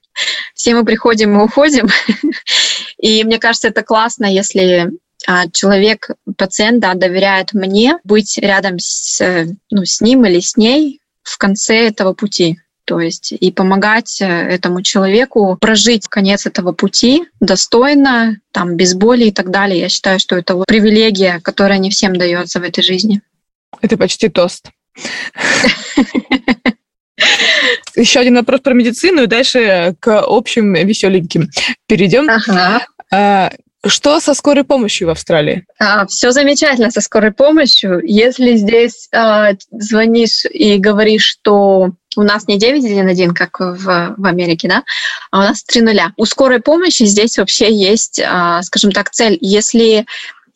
Все 0.53 0.73
мы 0.73 0.85
приходим 0.85 1.37
и 1.37 1.43
уходим. 1.43 1.89
И 3.03 3.23
мне 3.25 3.37
кажется, 3.37 3.67
это 3.67 3.83
классно, 3.83 4.25
если 4.25 4.89
а, 5.27 5.49
человек, 5.49 6.11
пациент, 6.37 6.79
да, 6.79 6.93
доверяет 6.93 7.53
мне 7.53 7.97
быть 8.05 8.37
рядом 8.37 8.79
с, 8.79 9.21
ну, 9.69 9.83
с 9.83 9.99
ним 9.99 10.25
или 10.25 10.39
с 10.39 10.55
ней 10.55 11.01
в 11.21 11.37
конце 11.37 11.87
этого 11.89 12.13
пути. 12.13 12.59
То 12.85 13.01
есть 13.01 13.33
и 13.33 13.51
помогать 13.51 14.21
э, 14.21 14.25
этому 14.25 14.81
человеку 14.81 15.57
прожить 15.59 16.07
конец 16.07 16.45
этого 16.45 16.71
пути 16.71 17.25
достойно, 17.41 18.39
там, 18.53 18.77
без 18.77 18.93
боли 18.93 19.25
и 19.25 19.31
так 19.31 19.51
далее. 19.51 19.81
Я 19.81 19.89
считаю, 19.89 20.17
что 20.19 20.37
это 20.37 20.55
вот 20.55 20.67
привилегия, 20.67 21.41
которая 21.41 21.79
не 21.79 21.89
всем 21.89 22.15
дается 22.15 22.61
в 22.61 22.63
этой 22.63 22.83
жизни. 22.83 23.21
Это 23.81 23.97
почти 23.97 24.29
тост. 24.29 24.69
Еще 27.95 28.19
один 28.19 28.35
вопрос 28.35 28.61
про 28.61 28.73
медицину, 28.73 29.23
и 29.23 29.27
дальше 29.27 29.95
к 29.99 30.21
общим 30.25 30.73
веселеньким 30.73 31.49
перейдем. 31.87 32.27
Ага. 32.29 32.85
А, 33.13 33.51
что 33.85 34.19
со 34.19 34.33
скорой 34.33 34.63
помощью 34.63 35.07
в 35.07 35.11
Австралии? 35.11 35.65
А, 35.77 36.07
все 36.07 36.31
замечательно 36.31 36.89
со 36.89 36.99
скорой 36.99 37.31
помощью. 37.31 38.01
Если 38.03 38.55
здесь 38.55 39.07
а, 39.13 39.51
звонишь 39.71 40.45
и 40.45 40.79
говоришь, 40.79 41.23
что 41.23 41.91
у 42.15 42.23
нас 42.23 42.47
не 42.47 42.57
911, 42.57 43.37
как 43.37 43.59
в, 43.59 44.15
в 44.17 44.25
Америке, 44.25 44.67
да, 44.67 44.83
а 45.29 45.39
у 45.39 45.41
нас 45.43 45.63
3 45.63 45.81
нуля. 45.81 46.13
У 46.17 46.25
скорой 46.25 46.59
помощи 46.59 47.03
здесь 47.03 47.37
вообще 47.37 47.71
есть, 47.71 48.19
а, 48.19 48.63
скажем 48.63 48.91
так, 48.91 49.11
цель. 49.11 49.37
Если 49.41 50.07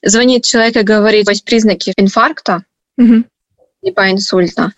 звонит 0.01 0.43
человек 0.43 0.77
и 0.77 0.81
говорит, 0.81 1.29
есть 1.29 1.45
признаки 1.45 1.93
инфаркта, 1.95 2.63
угу. 2.97 3.23
либо 3.83 4.09
инсульта, 4.09 4.71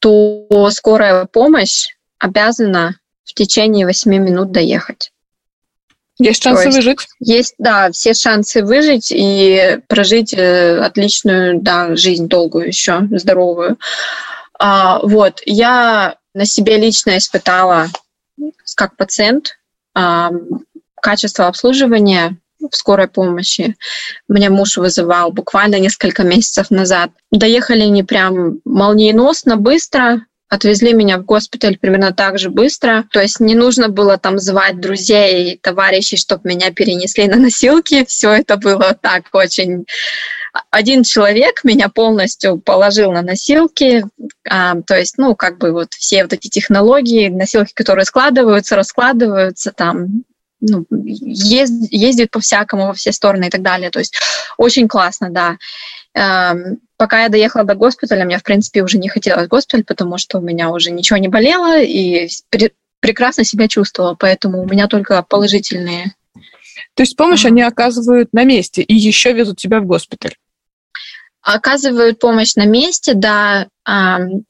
то 0.00 0.68
скорая 0.72 1.26
помощь 1.26 1.90
обязана 2.18 2.96
в 3.24 3.34
течение 3.34 3.86
8 3.86 4.10
минут 4.10 4.50
доехать. 4.50 5.12
Есть 6.18 6.42
шансы 6.42 6.66
есть, 6.66 6.76
выжить? 6.76 7.08
Есть, 7.18 7.54
да, 7.58 7.90
все 7.90 8.14
шансы 8.14 8.62
выжить 8.62 9.10
и 9.10 9.80
прожить 9.88 10.32
э, 10.32 10.78
отличную, 10.78 11.60
да, 11.60 11.96
жизнь 11.96 12.28
долгую 12.28 12.68
еще, 12.68 13.08
здоровую. 13.10 13.78
А, 14.58 15.00
вот, 15.00 15.40
я 15.44 16.16
на 16.34 16.44
себе 16.46 16.76
лично 16.76 17.18
испытала, 17.18 17.88
как 18.76 18.96
пациент, 18.96 19.58
а, 19.94 20.30
качество 21.00 21.48
обслуживания 21.48 22.36
в 22.60 22.76
скорой 22.76 23.08
помощи. 23.08 23.76
Мне 24.28 24.50
муж 24.50 24.76
вызывал 24.76 25.32
буквально 25.32 25.78
несколько 25.78 26.22
месяцев 26.22 26.70
назад. 26.70 27.10
Доехали 27.30 27.84
не 27.84 28.02
прям 28.02 28.60
молниеносно, 28.64 29.56
быстро, 29.56 30.22
отвезли 30.54 30.92
меня 30.92 31.18
в 31.18 31.24
госпиталь 31.24 31.78
примерно 31.78 32.12
так 32.12 32.38
же 32.38 32.50
быстро. 32.50 33.04
То 33.10 33.20
есть 33.20 33.40
не 33.40 33.54
нужно 33.54 33.88
было 33.88 34.18
там 34.18 34.38
звать 34.38 34.80
друзей, 34.80 35.58
товарищей, 35.62 36.16
чтобы 36.16 36.48
меня 36.48 36.70
перенесли 36.72 37.26
на 37.26 37.36
носилки. 37.36 38.04
Все 38.06 38.32
это 38.32 38.56
было 38.56 38.96
так 39.00 39.24
очень... 39.32 39.84
Один 40.70 41.02
человек 41.02 41.64
меня 41.64 41.88
полностью 41.88 42.58
положил 42.58 43.10
на 43.10 43.22
носилки, 43.22 44.04
а, 44.48 44.80
то 44.82 44.96
есть, 44.96 45.18
ну, 45.18 45.34
как 45.34 45.58
бы 45.58 45.72
вот 45.72 45.94
все 45.94 46.22
вот 46.22 46.32
эти 46.32 46.46
технологии, 46.46 47.28
носилки, 47.28 47.72
которые 47.74 48.04
складываются, 48.04 48.76
раскладываются, 48.76 49.72
там 49.72 50.22
ну, 50.60 50.86
ездит, 50.90 51.92
ездит 51.92 52.30
по-всякому 52.30 52.86
во 52.86 52.92
все 52.94 53.12
стороны 53.12 53.46
и 53.46 53.50
так 53.50 53.62
далее. 53.62 53.90
То 53.90 53.98
есть 53.98 54.16
очень 54.56 54.88
классно, 54.88 55.30
да. 55.30 55.56
Пока 56.14 57.22
я 57.22 57.28
доехала 57.28 57.64
до 57.64 57.74
госпиталя, 57.74 58.24
мне, 58.24 58.38
в 58.38 58.44
принципе, 58.44 58.82
уже 58.82 58.98
не 58.98 59.08
хотелось 59.08 59.48
госпиталь, 59.48 59.84
потому 59.84 60.16
что 60.16 60.38
у 60.38 60.40
меня 60.40 60.70
уже 60.70 60.90
ничего 60.90 61.18
не 61.18 61.28
болело, 61.28 61.80
и 61.80 62.28
прекрасно 63.00 63.44
себя 63.44 63.68
чувствовала, 63.68 64.14
поэтому 64.14 64.62
у 64.62 64.66
меня 64.66 64.86
только 64.86 65.22
положительные. 65.22 66.14
То 66.94 67.02
есть 67.02 67.16
помощь 67.16 67.44
они 67.44 67.62
оказывают 67.62 68.32
на 68.32 68.44
месте 68.44 68.82
и 68.82 68.94
еще 68.94 69.32
везут 69.32 69.58
тебя 69.58 69.80
в 69.80 69.86
госпиталь? 69.86 70.36
оказывают 71.44 72.18
помощь 72.18 72.56
на 72.56 72.64
месте, 72.64 73.14
да. 73.14 73.68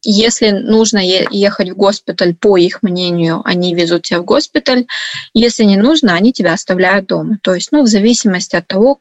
Если 0.03 0.51
нужно 0.51 0.99
ехать 0.99 1.71
в 1.71 1.75
госпиталь, 1.75 2.37
по 2.37 2.57
их 2.57 2.85
мнению, 2.85 3.43
они 3.45 3.75
везут 3.75 4.03
тебя 4.03 4.21
в 4.21 4.25
госпиталь. 4.25 4.87
Если 5.35 5.65
не 5.65 5.77
нужно, 5.77 6.15
они 6.15 6.33
тебя 6.33 6.53
оставляют 6.53 7.07
дома. 7.07 7.39
То 7.43 7.53
есть, 7.53 7.73
ну, 7.73 7.83
в 7.83 7.89
зависимости 7.89 8.55
от 8.55 8.69
того, 8.69 9.01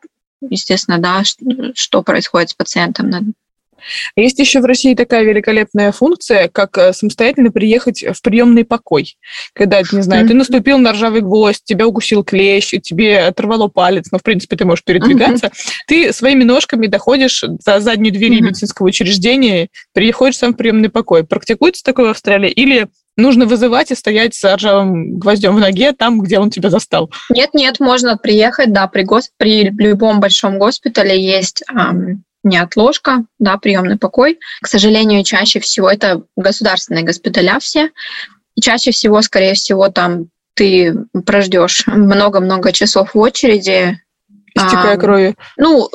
естественно, 0.49 0.97
да, 0.97 1.23
что 1.75 2.03
происходит 2.03 2.51
с 2.51 2.53
пациентом 2.53 3.33
есть 4.15 4.39
еще 4.39 4.61
в 4.61 4.65
России 4.65 4.95
такая 4.95 5.23
великолепная 5.23 5.91
функция, 5.91 6.47
как 6.47 6.77
э, 6.77 6.93
самостоятельно 6.93 7.51
приехать 7.51 8.03
в 8.03 8.21
приемный 8.21 8.65
покой. 8.65 9.17
Когда, 9.53 9.81
не 9.81 10.01
знаю, 10.01 10.25
mm-hmm. 10.25 10.29
ты 10.29 10.33
наступил 10.33 10.77
на 10.77 10.93
ржавый 10.93 11.21
гвоздь, 11.21 11.63
тебя 11.63 11.87
укусил 11.87 12.23
клещ, 12.23 12.73
тебе 12.81 13.19
оторвало 13.19 13.67
палец, 13.67 14.11
но, 14.11 14.19
в 14.19 14.23
принципе, 14.23 14.55
ты 14.55 14.65
можешь 14.65 14.83
передвигаться. 14.83 15.47
Mm-hmm. 15.47 15.71
Ты 15.87 16.13
своими 16.13 16.43
ножками 16.43 16.87
доходишь 16.87 17.43
за 17.59 17.79
заднюю 17.79 18.13
дверь 18.13 18.33
mm-hmm. 18.33 18.41
медицинского 18.41 18.87
учреждения, 18.87 19.69
приходишь 19.93 20.37
сам 20.37 20.53
в 20.53 20.57
приемный 20.57 20.89
покой. 20.89 21.23
Практикуется 21.23 21.83
такое 21.83 22.07
в 22.07 22.11
Австралии? 22.11 22.49
Или 22.49 22.87
нужно 23.17 23.45
вызывать 23.45 23.91
и 23.91 23.95
стоять 23.95 24.35
с 24.35 24.55
ржавым 24.55 25.19
гвоздем 25.19 25.55
в 25.55 25.59
ноге 25.59 25.93
там, 25.93 26.21
где 26.21 26.39
он 26.39 26.49
тебя 26.49 26.69
застал. 26.69 27.11
Нет, 27.29 27.53
нет, 27.53 27.79
можно 27.79 28.17
приехать, 28.17 28.73
да, 28.73 28.87
при, 28.87 29.03
гос... 29.03 29.29
при 29.37 29.69
любом 29.69 30.19
большом 30.19 30.59
госпитале 30.59 31.21
есть 31.21 31.63
эм, 31.71 32.23
неотложка, 32.43 33.25
да, 33.39 33.57
приемный 33.57 33.97
покой. 33.97 34.39
К 34.61 34.67
сожалению, 34.67 35.23
чаще 35.23 35.59
всего 35.59 35.89
это 35.89 36.23
государственные 36.35 37.03
госпиталя 37.03 37.59
все. 37.59 37.89
И 38.55 38.61
чаще 38.61 38.91
всего, 38.91 39.21
скорее 39.21 39.53
всего, 39.53 39.89
там 39.89 40.27
ты 40.55 40.93
прождешь 41.25 41.87
много-много 41.87 42.71
часов 42.71 43.15
в 43.15 43.19
очереди, 43.19 43.99
Истекая 44.55 44.95
а, 44.95 44.97
кровью. 44.97 45.35
Ну, 45.57 45.89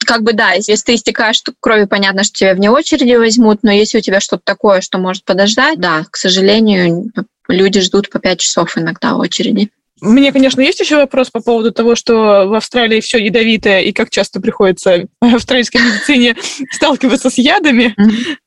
как 0.00 0.22
бы 0.22 0.32
да, 0.32 0.52
если 0.52 0.74
ты 0.74 0.94
истекаешь 0.94 1.42
кровью, 1.60 1.88
понятно, 1.88 2.24
что 2.24 2.34
тебя 2.34 2.54
вне 2.54 2.70
очереди 2.70 3.14
возьмут, 3.14 3.62
но 3.62 3.72
если 3.72 3.98
у 3.98 4.00
тебя 4.02 4.20
что-то 4.20 4.42
такое, 4.44 4.80
что 4.80 4.98
может 4.98 5.24
подождать, 5.24 5.80
да, 5.80 6.04
к 6.10 6.16
сожалению, 6.16 7.10
люди 7.48 7.80
ждут 7.80 8.10
по 8.10 8.18
5 8.18 8.38
часов 8.38 8.76
иногда 8.76 9.16
очереди. 9.16 9.70
Мне, 10.02 10.32
конечно, 10.32 10.60
есть 10.60 10.80
еще 10.80 10.96
вопрос 10.96 11.30
по 11.30 11.40
поводу 11.40 11.70
того, 11.70 11.94
что 11.94 12.48
в 12.48 12.54
Австралии 12.54 13.00
все 13.00 13.18
ядовитое, 13.18 13.82
и 13.82 13.92
как 13.92 14.10
часто 14.10 14.40
приходится 14.40 15.04
в 15.20 15.34
австралийской 15.34 15.80
медицине 15.80 16.34
сталкиваться 16.72 17.30
с 17.30 17.38
ядами. 17.38 17.94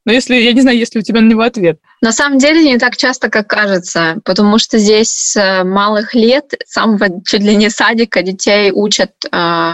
Но 0.05 0.11
если, 0.11 0.35
я 0.35 0.51
не 0.51 0.59
знаю, 0.59 0.77
есть 0.77 0.93
ли 0.95 0.99
у 0.99 1.03
тебя 1.03 1.21
на 1.21 1.29
него 1.29 1.43
ответ. 1.43 1.79
На 2.01 2.11
самом 2.11 2.39
деле 2.39 2.61
не 2.61 2.77
так 2.77 2.97
часто, 2.97 3.29
как 3.29 3.47
кажется, 3.47 4.17
потому 4.25 4.57
что 4.57 4.77
здесь 4.77 5.09
с 5.09 5.63
малых 5.63 6.13
лет, 6.13 6.53
с 6.65 6.73
самого 6.73 7.07
чуть 7.25 7.41
ли 7.41 7.55
не 7.55 7.69
садика, 7.69 8.21
детей 8.21 8.71
учат 8.71 9.11
э, 9.31 9.73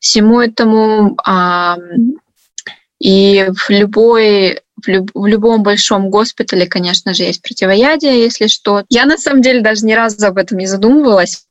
всему 0.00 0.40
этому, 0.40 1.18
э, 1.28 1.76
и 3.00 3.48
в 3.54 3.68
любой 3.68 4.60
в, 4.82 4.88
люб, 4.88 5.10
в 5.14 5.26
любом 5.26 5.62
большом 5.62 6.10
госпитале, 6.10 6.66
конечно 6.66 7.14
же, 7.14 7.24
есть 7.24 7.42
противоядие, 7.42 8.22
если 8.22 8.46
что. 8.46 8.84
Я 8.88 9.06
на 9.06 9.18
самом 9.18 9.42
деле 9.42 9.60
даже 9.60 9.84
ни 9.86 9.92
разу 9.92 10.26
об 10.26 10.38
этом 10.38 10.58
не 10.58 10.66
задумывалась 10.66 11.46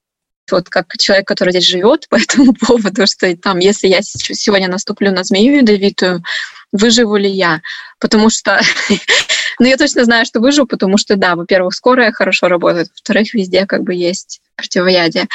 вот 0.52 0.70
как 0.70 0.98
человек, 0.98 1.28
который 1.28 1.52
здесь 1.52 1.68
живет 1.68 2.08
по 2.10 2.16
этому 2.16 2.54
поводу, 2.54 3.08
что 3.08 3.36
там, 3.38 3.60
если 3.60 3.88
я 3.88 4.02
сегодня 4.02 4.68
наступлю 4.68 5.12
на 5.12 5.24
змею 5.24 5.58
ядовитую, 5.58 6.24
выживу 6.72 7.18
ли 7.18 7.30
я? 7.30 7.62
Потому 8.00 8.30
что, 8.30 8.60
ну, 9.60 9.66
я 9.66 9.78
точно 9.78 10.04
знаю, 10.06 10.26
что 10.26 10.40
выживу, 10.40 10.68
потому 10.68 10.98
что, 10.98 11.16
да, 11.16 11.36
во-первых, 11.36 11.74
скорая 11.74 12.12
хорошо 12.12 12.48
работает, 12.48 12.90
во-вторых, 12.90 13.34
везде 13.34 13.66
как 13.66 13.84
бы 13.84 13.94
есть 13.94 14.42
противоядие. 14.56 15.28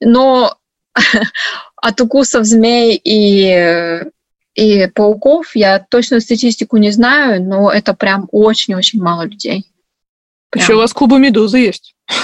Но 0.00 0.56
от 1.76 2.00
укусов 2.00 2.44
змей 2.44 3.00
и 3.02 4.04
и 4.56 4.86
пауков 4.88 5.54
я 5.54 5.78
точную 5.78 6.20
статистику 6.22 6.78
не 6.78 6.90
знаю, 6.90 7.42
но 7.42 7.70
это 7.70 7.94
прям 7.94 8.26
очень-очень 8.32 9.00
мало 9.00 9.22
людей. 9.22 9.66
Прям. 10.50 10.62
Еще 10.64 10.74
у 10.74 10.78
вас 10.78 10.92
клубы 10.92 11.18
медузы 11.18 11.58
есть. 11.58 11.94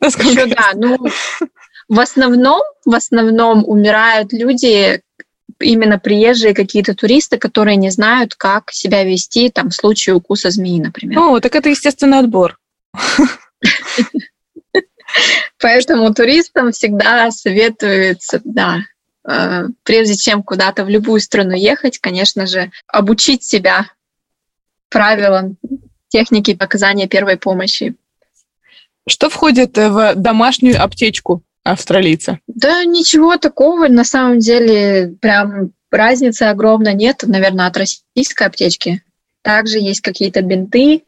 Еще, 0.00 0.46
да, 0.46 0.70
ну, 0.74 0.98
в 1.88 2.00
основном, 2.00 2.60
в 2.84 2.94
основном 2.94 3.64
умирают 3.66 4.32
люди, 4.32 5.00
именно 5.60 5.98
приезжие 5.98 6.54
какие-то 6.54 6.94
туристы, 6.94 7.38
которые 7.38 7.76
не 7.76 7.90
знают, 7.90 8.34
как 8.34 8.70
себя 8.72 9.04
вести 9.04 9.50
там 9.50 9.70
в 9.70 9.74
случае 9.74 10.16
укуса 10.16 10.50
змеи, 10.50 10.80
например. 10.80 11.18
О, 11.18 11.40
так 11.40 11.54
это 11.54 11.68
естественный 11.68 12.18
отбор. 12.18 12.58
Поэтому 15.60 16.12
туристам 16.12 16.72
всегда 16.72 17.30
советуется, 17.30 18.40
да, 18.44 18.80
прежде 19.82 20.16
чем 20.16 20.42
куда-то 20.42 20.84
в 20.84 20.88
любую 20.88 21.20
страну 21.20 21.54
ехать, 21.54 21.98
конечно 21.98 22.46
же, 22.46 22.70
обучить 22.86 23.42
себя 23.42 23.86
правилам 24.90 25.56
техники 26.08 26.56
оказания 26.58 27.08
первой 27.08 27.36
помощи. 27.36 27.94
Что 29.08 29.28
входит 29.28 29.76
в 29.76 30.14
домашнюю 30.14 30.82
аптечку 30.82 31.42
австралийца? 31.62 32.38
Да 32.46 32.84
ничего 32.84 33.36
такого, 33.36 33.88
на 33.88 34.04
самом 34.04 34.38
деле, 34.38 35.14
прям 35.20 35.72
разницы 35.90 36.44
огромной 36.44 36.94
нет, 36.94 37.24
наверное, 37.26 37.66
от 37.66 37.76
российской 37.76 38.44
аптечки. 38.44 39.02
Также 39.42 39.78
есть 39.78 40.00
какие-то 40.00 40.42
бинты, 40.42 41.02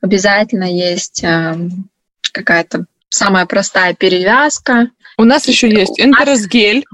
обязательно 0.00 0.64
есть 0.64 1.22
э, 1.22 1.54
какая-то 2.32 2.86
самая 3.08 3.46
простая 3.46 3.94
перевязка. 3.94 4.90
У 5.18 5.24
нас 5.24 5.46
еще 5.46 5.68
есть 5.68 6.00
энтеросгель, 6.00 6.84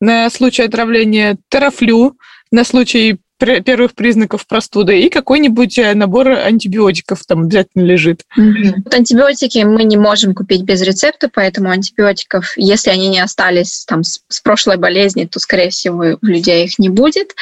на 0.00 0.30
случай 0.30 0.62
отравления 0.62 1.38
терафлю, 1.48 2.16
на 2.50 2.64
случай 2.64 3.18
первых 3.38 3.94
признаков 3.94 4.46
простуды 4.46 5.00
и 5.00 5.08
какой-нибудь 5.08 5.78
э, 5.78 5.94
набор 5.94 6.28
антибиотиков 6.28 7.24
там 7.24 7.42
обязательно 7.42 7.84
лежит. 7.84 8.22
Mm-hmm. 8.36 8.92
Антибиотики 8.92 9.58
мы 9.58 9.84
не 9.84 9.96
можем 9.96 10.34
купить 10.34 10.62
без 10.62 10.82
рецепта, 10.82 11.30
поэтому 11.32 11.70
антибиотиков, 11.70 12.54
если 12.56 12.90
они 12.90 13.08
не 13.08 13.20
остались 13.20 13.84
там 13.84 14.02
с, 14.02 14.22
с 14.28 14.40
прошлой 14.40 14.76
болезни, 14.76 15.26
то, 15.26 15.38
скорее 15.38 15.70
всего, 15.70 16.18
у 16.20 16.26
людей 16.26 16.64
их 16.64 16.80
не 16.80 16.88
будет. 16.88 17.36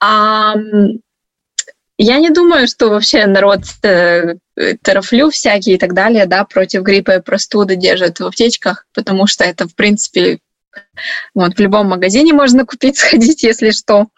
А, 0.00 0.54
я 1.98 2.18
не 2.18 2.30
думаю, 2.30 2.68
что 2.68 2.88
вообще 2.88 3.26
народ 3.26 3.60
э, 3.82 4.36
терафлю 4.82 5.30
всякие 5.30 5.74
и 5.74 5.78
так 5.78 5.92
далее, 5.92 6.26
да, 6.26 6.44
против 6.44 6.82
гриппа 6.82 7.16
и 7.16 7.20
простуды 7.20 7.76
держит 7.76 8.20
в 8.20 8.24
аптечках, 8.24 8.86
потому 8.94 9.26
что 9.26 9.44
это, 9.44 9.68
в 9.68 9.74
принципе, 9.74 10.38
вот, 11.34 11.54
в 11.54 11.60
любом 11.60 11.88
магазине 11.88 12.32
можно 12.32 12.64
купить, 12.64 12.96
сходить, 12.98 13.42
если 13.42 13.70
что. 13.70 14.08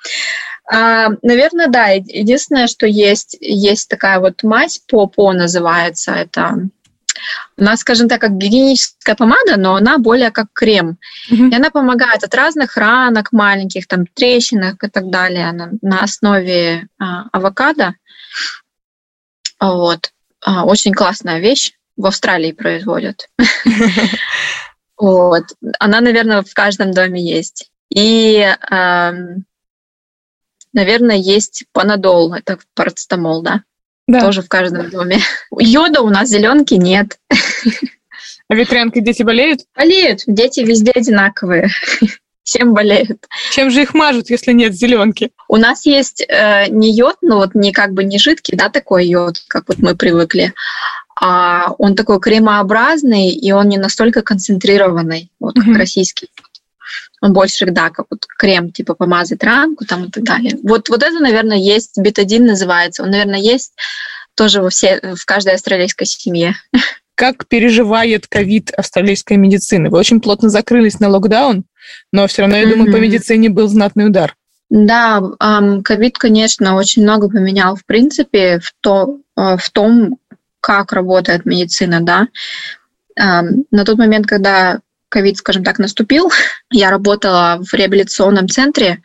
А, 0.71 1.09
наверное, 1.23 1.69
да. 1.69 1.89
Единственное, 1.89 2.67
что 2.67 2.87
есть, 2.87 3.37
есть 3.41 3.89
такая 3.89 4.21
вот 4.21 4.43
мазь, 4.43 4.81
ПОПО 4.87 5.33
называется. 5.33 6.13
Это 6.13 6.69
у 7.57 7.65
нас, 7.65 7.81
скажем 7.81 8.09
так, 8.09 8.21
как 8.21 8.37
гигиеническая 8.37 9.15
помада, 9.15 9.57
но 9.57 9.75
она 9.75 9.99
более 9.99 10.31
как 10.31 10.47
крем. 10.53 10.99
Mm-hmm. 11.31 11.51
И 11.51 11.55
она 11.55 11.71
помогает 11.71 12.23
от 12.25 12.35
разных 12.35 12.77
ранок 12.77 13.33
маленьких, 13.33 13.87
там, 13.87 14.07
трещинок 14.07 14.83
и 14.85 14.89
так 14.89 15.11
далее. 15.11 15.49
Она 15.49 15.71
на 15.83 16.03
основе 16.03 16.89
а, 16.99 17.27
авокадо. 17.33 17.95
Вот. 19.59 20.13
А, 20.43 20.65
очень 20.65 20.95
классная 20.95 21.41
вещь. 21.41 21.73
В 21.97 22.07
Австралии 22.07 22.53
производят. 22.53 23.29
Вот. 25.01 25.45
Она, 25.79 26.01
наверное, 26.01 26.43
в 26.43 26.53
каждом 26.55 26.93
доме 26.93 27.23
есть. 27.23 27.71
И, 27.89 28.37
э, 28.39 29.13
наверное, 30.73 31.17
есть 31.17 31.65
панадол, 31.73 32.35
это 32.35 32.59
парацетамол, 32.75 33.43
да? 33.43 33.63
Да. 34.07 34.21
Тоже 34.21 34.43
в 34.43 34.49
каждом 34.49 34.91
доме. 34.91 35.19
Йода 35.59 36.03
у 36.03 36.11
нас 36.11 36.29
зеленки 36.29 36.75
нет. 36.75 37.19
А 38.49 38.55
ветрянкой 38.55 39.03
дети 39.03 39.23
болеют? 39.23 39.61
Болеют. 39.77 40.23
Дети 40.27 40.61
везде 40.61 40.91
одинаковые. 40.91 41.69
Всем 42.43 42.75
болеют. 42.75 43.27
Чем 43.53 43.71
же 43.71 43.83
их 43.83 43.95
мажут, 43.95 44.29
если 44.29 44.53
нет 44.53 44.75
зеленки? 44.75 45.31
У 45.47 45.57
нас 45.57 45.87
есть 45.87 46.25
э, 46.27 46.67
не 46.69 46.93
йод, 46.93 47.17
но 47.23 47.37
вот 47.37 47.55
не 47.55 47.73
как 47.73 47.93
бы 47.93 48.03
не 48.03 48.19
жидкий, 48.19 48.57
да, 48.57 48.69
такой 48.69 49.07
йод, 49.07 49.37
как 49.47 49.69
вот 49.69 49.79
мы 49.79 49.95
привыкли, 49.95 50.53
а 51.21 51.73
он 51.79 51.95
такой 51.95 52.19
кремообразный, 52.19 53.31
и 53.31 53.53
он 53.53 53.69
не 53.69 53.77
настолько 53.77 54.23
концентрированный, 54.23 55.31
вот 55.39 55.55
как 55.55 55.67
mm-hmm. 55.67 55.77
российский. 55.77 56.29
Он 57.21 57.35
больше, 57.35 57.67
да, 57.67 57.91
как 57.91 58.07
вот 58.11 58.25
крем, 58.27 58.73
типа 58.73 58.95
помазать 58.95 59.45
ранку 59.45 59.85
там 59.85 60.05
и 60.05 60.11
так 60.11 60.25
далее. 60.25 60.59
Вот, 60.63 60.89
вот 60.89 61.03
это, 61.03 61.21
наверное, 61.21 61.59
есть, 61.59 61.99
бетадин 61.99 62.47
называется. 62.47 63.03
Он, 63.03 63.11
наверное, 63.11 63.39
есть 63.39 63.75
тоже 64.35 64.63
во 64.63 64.71
все, 64.71 65.15
в 65.15 65.25
каждой 65.27 65.55
австралийской 65.55 66.07
семье. 66.07 66.57
Как 67.15 67.47
переживает 67.47 68.27
ковид 68.27 68.71
австралийская 68.71 69.37
медицина? 69.37 69.91
Вы 69.91 69.99
очень 69.99 70.23
плотно 70.23 70.49
закрылись 70.49 71.01
на 71.01 71.11
локдаун, 71.11 71.65
но 72.13 72.27
все 72.27 72.43
равно, 72.43 72.57
я 72.57 72.65
mm-hmm. 72.65 72.71
думаю, 72.71 72.93
по 72.93 72.97
медицине 72.97 73.51
был 73.51 73.69
знатный 73.69 74.07
удар. 74.07 74.35
Да, 74.71 75.21
ковид, 75.85 76.17
конечно, 76.17 76.77
очень 76.77 77.03
много 77.03 77.29
поменял, 77.29 77.77
в 77.77 77.85
принципе, 77.85 78.61
в, 78.61 78.73
то, 78.81 79.19
э, 79.37 79.57
в 79.59 79.71
том, 79.71 80.17
как 80.61 80.93
работает 80.93 81.47
медицина, 81.47 82.01
да. 82.01 82.29
На 83.17 83.85
тот 83.85 83.99
момент, 83.99 84.27
когда 84.27 84.81
ковид, 85.11 85.37
скажем 85.37 85.63
так, 85.63 85.79
наступил, 85.79 86.31
я 86.71 86.91
работала 86.91 87.61
в 87.61 87.75
реабилитационном 87.75 88.49
центре 88.49 89.03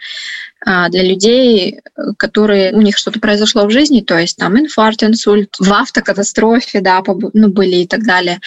а, 0.65 0.87
для 0.89 1.03
людей, 1.03 1.81
которые 2.17 2.73
у 2.73 2.81
них 2.81 2.97
что-то 2.97 3.19
произошло 3.19 3.65
в 3.65 3.71
жизни, 3.71 4.01
то 4.01 4.17
есть 4.17 4.37
там 4.37 4.57
инфаркт, 4.57 5.03
инсульт, 5.03 5.55
в 5.59 5.71
автокатастрофе, 5.73 6.79
да, 6.79 7.03
ну, 7.33 7.49
были 7.49 7.77
и 7.77 7.87
так 7.87 8.03
далее. 8.03 8.39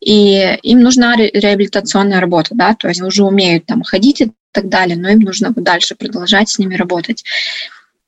И 0.00 0.58
им 0.62 0.80
нужна 0.80 1.16
реабилитационная 1.16 2.20
работа, 2.20 2.50
да, 2.52 2.74
то 2.74 2.88
есть 2.88 3.00
уже 3.00 3.24
умеют 3.24 3.64
там 3.64 3.82
ходить 3.82 4.20
и 4.20 4.32
так 4.52 4.68
далее, 4.68 4.98
но 4.98 5.08
им 5.08 5.20
нужно 5.20 5.52
дальше 5.56 5.94
продолжать 5.94 6.50
с 6.50 6.58
ними 6.58 6.74
работать. 6.74 7.24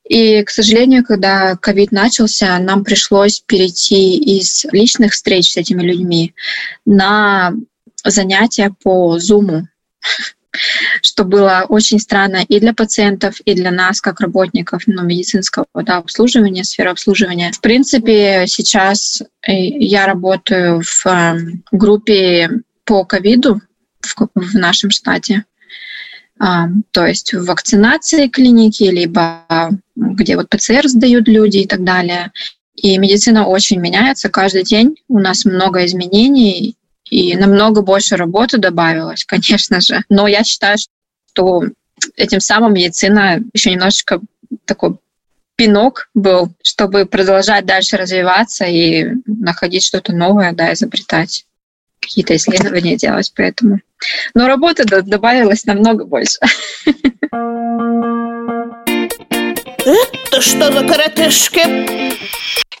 И, 0.09 0.43
к 0.43 0.49
сожалению, 0.49 1.03
когда 1.03 1.55
ковид 1.55 1.91
начался, 1.91 2.57
нам 2.59 2.83
пришлось 2.83 3.41
перейти 3.45 4.17
из 4.17 4.65
личных 4.71 5.13
встреч 5.13 5.51
с 5.51 5.57
этими 5.57 5.81
людьми 5.81 6.33
на 6.85 7.53
занятия 8.03 8.73
по 8.83 9.17
Zoom, 9.17 9.63
что 11.01 11.23
было 11.25 11.65
очень 11.67 11.99
странно 11.99 12.43
и 12.47 12.59
для 12.59 12.73
пациентов, 12.73 13.39
и 13.41 13.53
для 13.53 13.71
нас, 13.71 13.99
как 14.01 14.21
работников 14.21 14.83
ну, 14.87 15.03
медицинского 15.03 15.65
да, 15.73 15.97
обслуживания, 15.97 16.63
сферы 16.63 16.89
обслуживания. 16.89 17.51
В 17.51 17.59
принципе, 17.59 18.45
сейчас 18.47 19.21
э, 19.45 19.53
я 19.53 20.05
работаю 20.05 20.81
в 20.81 21.05
эм, 21.05 21.63
группе 21.71 22.49
по 22.85 23.03
ковиду 23.03 23.61
в 24.35 24.53
нашем 24.55 24.89
штате. 24.89 25.43
То 26.39 27.05
есть 27.05 27.33
в 27.33 27.45
вакцинации 27.45 28.27
клиники, 28.27 28.83
либо 28.83 29.45
где 29.95 30.35
вот 30.35 30.49
ПЦР 30.49 30.87
сдают 30.87 31.27
люди 31.27 31.59
и 31.59 31.67
так 31.67 31.83
далее. 31.83 32.31
И 32.75 32.97
медицина 32.97 33.47
очень 33.47 33.79
меняется 33.79 34.29
каждый 34.29 34.63
день. 34.63 34.97
У 35.07 35.19
нас 35.19 35.45
много 35.45 35.85
изменений, 35.85 36.75
и 37.09 37.35
намного 37.35 37.81
больше 37.81 38.15
работы 38.15 38.57
добавилось, 38.57 39.25
конечно 39.27 39.81
же. 39.81 40.03
Но 40.09 40.27
я 40.27 40.43
считаю, 40.43 40.77
что 41.31 41.63
этим 42.15 42.39
самым 42.39 42.73
медицина 42.73 43.39
еще 43.53 43.71
немножечко 43.71 44.21
такой 44.65 44.97
пинок 45.55 46.09
был, 46.13 46.53
чтобы 46.63 47.07
продолжать 47.07 47.65
дальше 47.65 47.97
развиваться 47.97 48.65
и 48.65 49.07
находить 49.25 49.83
что-то 49.83 50.13
новое, 50.13 50.53
да, 50.53 50.71
изобретать, 50.71 51.46
какие-то 52.07 52.35
исследования 52.35 52.95
делать 52.95 53.31
поэтому. 53.35 53.79
Но 54.33 54.47
работы 54.47 54.85
добавилось 54.85 55.65
намного 55.65 56.05
больше. 56.05 56.39
Это 59.85 60.41
что 60.41 60.71
за 60.71 60.87
коротышки? 60.87 61.61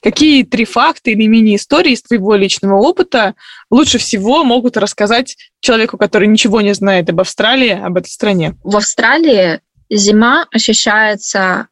Какие 0.01 0.43
три 0.43 0.65
факта 0.65 1.09
или 1.09 1.25
мини-истории 1.25 1.93
из 1.93 2.01
твоего 2.01 2.35
личного 2.35 2.79
опыта 2.79 3.33
лучше 3.69 3.97
всего 3.97 4.43
могут 4.43 4.77
рассказать 4.77 5.35
человеку, 5.59 5.97
который 5.97 6.27
ничего 6.27 6.61
не 6.61 6.73
знает 6.73 7.09
об 7.09 7.19
Австралии, 7.19 7.71
об 7.71 7.97
этой 7.97 8.09
стране? 8.09 8.55
В 8.63 8.77
Австралии 8.77 9.59
зима 9.89 10.45
ощущается 10.51 11.67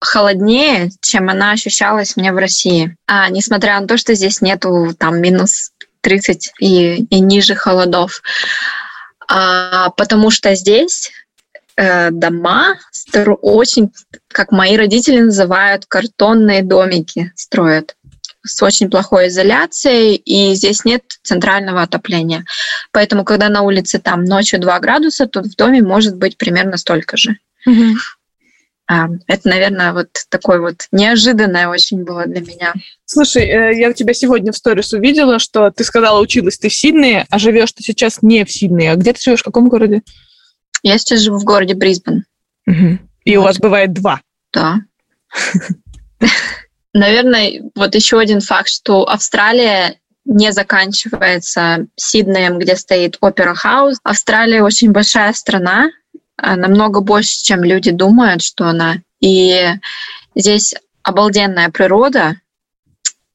холоднее, 0.00 0.90
чем 1.00 1.28
она 1.30 1.52
ощущалась 1.52 2.16
мне 2.16 2.32
в 2.32 2.36
России. 2.36 2.96
А 3.06 3.28
несмотря 3.30 3.80
на 3.80 3.86
то, 3.86 3.96
что 3.96 4.14
здесь 4.14 4.40
нету 4.40 4.94
там 4.98 5.20
минус 5.20 5.72
30 6.04 6.52
и, 6.60 7.04
и 7.04 7.20
ниже 7.20 7.54
холодов. 7.54 8.22
А, 9.26 9.90
потому 9.90 10.30
что 10.30 10.54
здесь 10.54 11.10
э, 11.76 12.10
дома 12.10 12.76
очень, 13.40 13.90
как 14.28 14.52
мои 14.52 14.76
родители 14.76 15.20
называют, 15.20 15.86
картонные 15.86 16.62
домики 16.62 17.32
строят 17.34 17.96
с 18.46 18.62
очень 18.62 18.90
плохой 18.90 19.28
изоляцией, 19.28 20.16
и 20.16 20.54
здесь 20.54 20.84
нет 20.84 21.02
центрального 21.22 21.80
отопления. 21.80 22.44
Поэтому, 22.92 23.24
когда 23.24 23.48
на 23.48 23.62
улице 23.62 23.98
там 23.98 24.24
ночью 24.24 24.60
2 24.60 24.80
градуса, 24.80 25.26
то 25.26 25.42
в 25.42 25.56
доме 25.56 25.82
может 25.82 26.16
быть 26.16 26.36
примерно 26.36 26.76
столько 26.76 27.16
же. 27.16 27.38
Mm-hmm. 27.66 27.94
А, 28.86 29.08
это, 29.26 29.48
наверное, 29.48 29.92
вот 29.94 30.08
такое 30.28 30.60
вот 30.60 30.88
неожиданное 30.92 31.68
очень 31.68 32.04
было 32.04 32.26
для 32.26 32.42
меня. 32.42 32.74
Слушай, 33.06 33.44
э, 33.44 33.80
я 33.80 33.88
у 33.88 33.92
тебя 33.94 34.12
сегодня 34.12 34.52
в 34.52 34.56
сторис 34.56 34.92
увидела, 34.92 35.38
что 35.38 35.70
ты 35.70 35.84
сказала, 35.84 36.20
училась 36.20 36.58
ты 36.58 36.68
в 36.68 36.74
Сиднее, 36.74 37.26
а 37.30 37.38
живешь 37.38 37.72
ты 37.72 37.82
сейчас 37.82 38.20
не 38.20 38.44
в 38.44 38.52
Сиднее. 38.52 38.92
А 38.92 38.96
где 38.96 39.14
ты 39.14 39.20
живешь, 39.20 39.40
в 39.40 39.44
каком 39.44 39.68
городе? 39.68 40.02
Я 40.82 40.98
сейчас 40.98 41.20
живу 41.20 41.38
в 41.38 41.44
городе 41.44 41.74
Брисбен. 41.74 42.24
Угу. 42.66 42.98
И 43.24 43.36
вот. 43.36 43.42
у 43.42 43.44
вас 43.46 43.58
бывает 43.58 43.94
два? 43.94 44.20
Да. 44.52 44.80
Наверное, 46.92 47.62
вот 47.74 47.94
еще 47.94 48.20
один 48.20 48.40
факт, 48.40 48.68
что 48.68 49.08
Австралия 49.08 49.98
не 50.26 50.52
заканчивается 50.52 51.86
Сиднеем, 51.96 52.58
где 52.58 52.76
стоит 52.76 53.16
Опера 53.20 53.54
Хаус. 53.54 53.98
Австралия 54.04 54.62
очень 54.62 54.92
большая 54.92 55.32
страна, 55.32 55.90
намного 56.38 57.00
больше, 57.00 57.42
чем 57.42 57.64
люди 57.64 57.90
думают, 57.90 58.42
что 58.42 58.66
она. 58.66 58.96
И 59.20 59.74
здесь 60.34 60.74
обалденная 61.02 61.70
природа. 61.70 62.36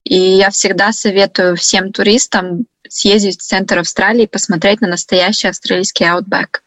И 0.04 0.18
я 0.18 0.50
всегда 0.50 0.92
советую 0.92 1.56
всем 1.56 1.92
туристам 1.92 2.66
съездить 2.88 3.40
в 3.40 3.44
центр 3.44 3.80
Австралии 3.80 4.24
и 4.24 4.28
посмотреть 4.28 4.82
на 4.82 4.88
настоящий 4.88 5.48
австралийский 5.48 6.06
outback. 6.06 6.64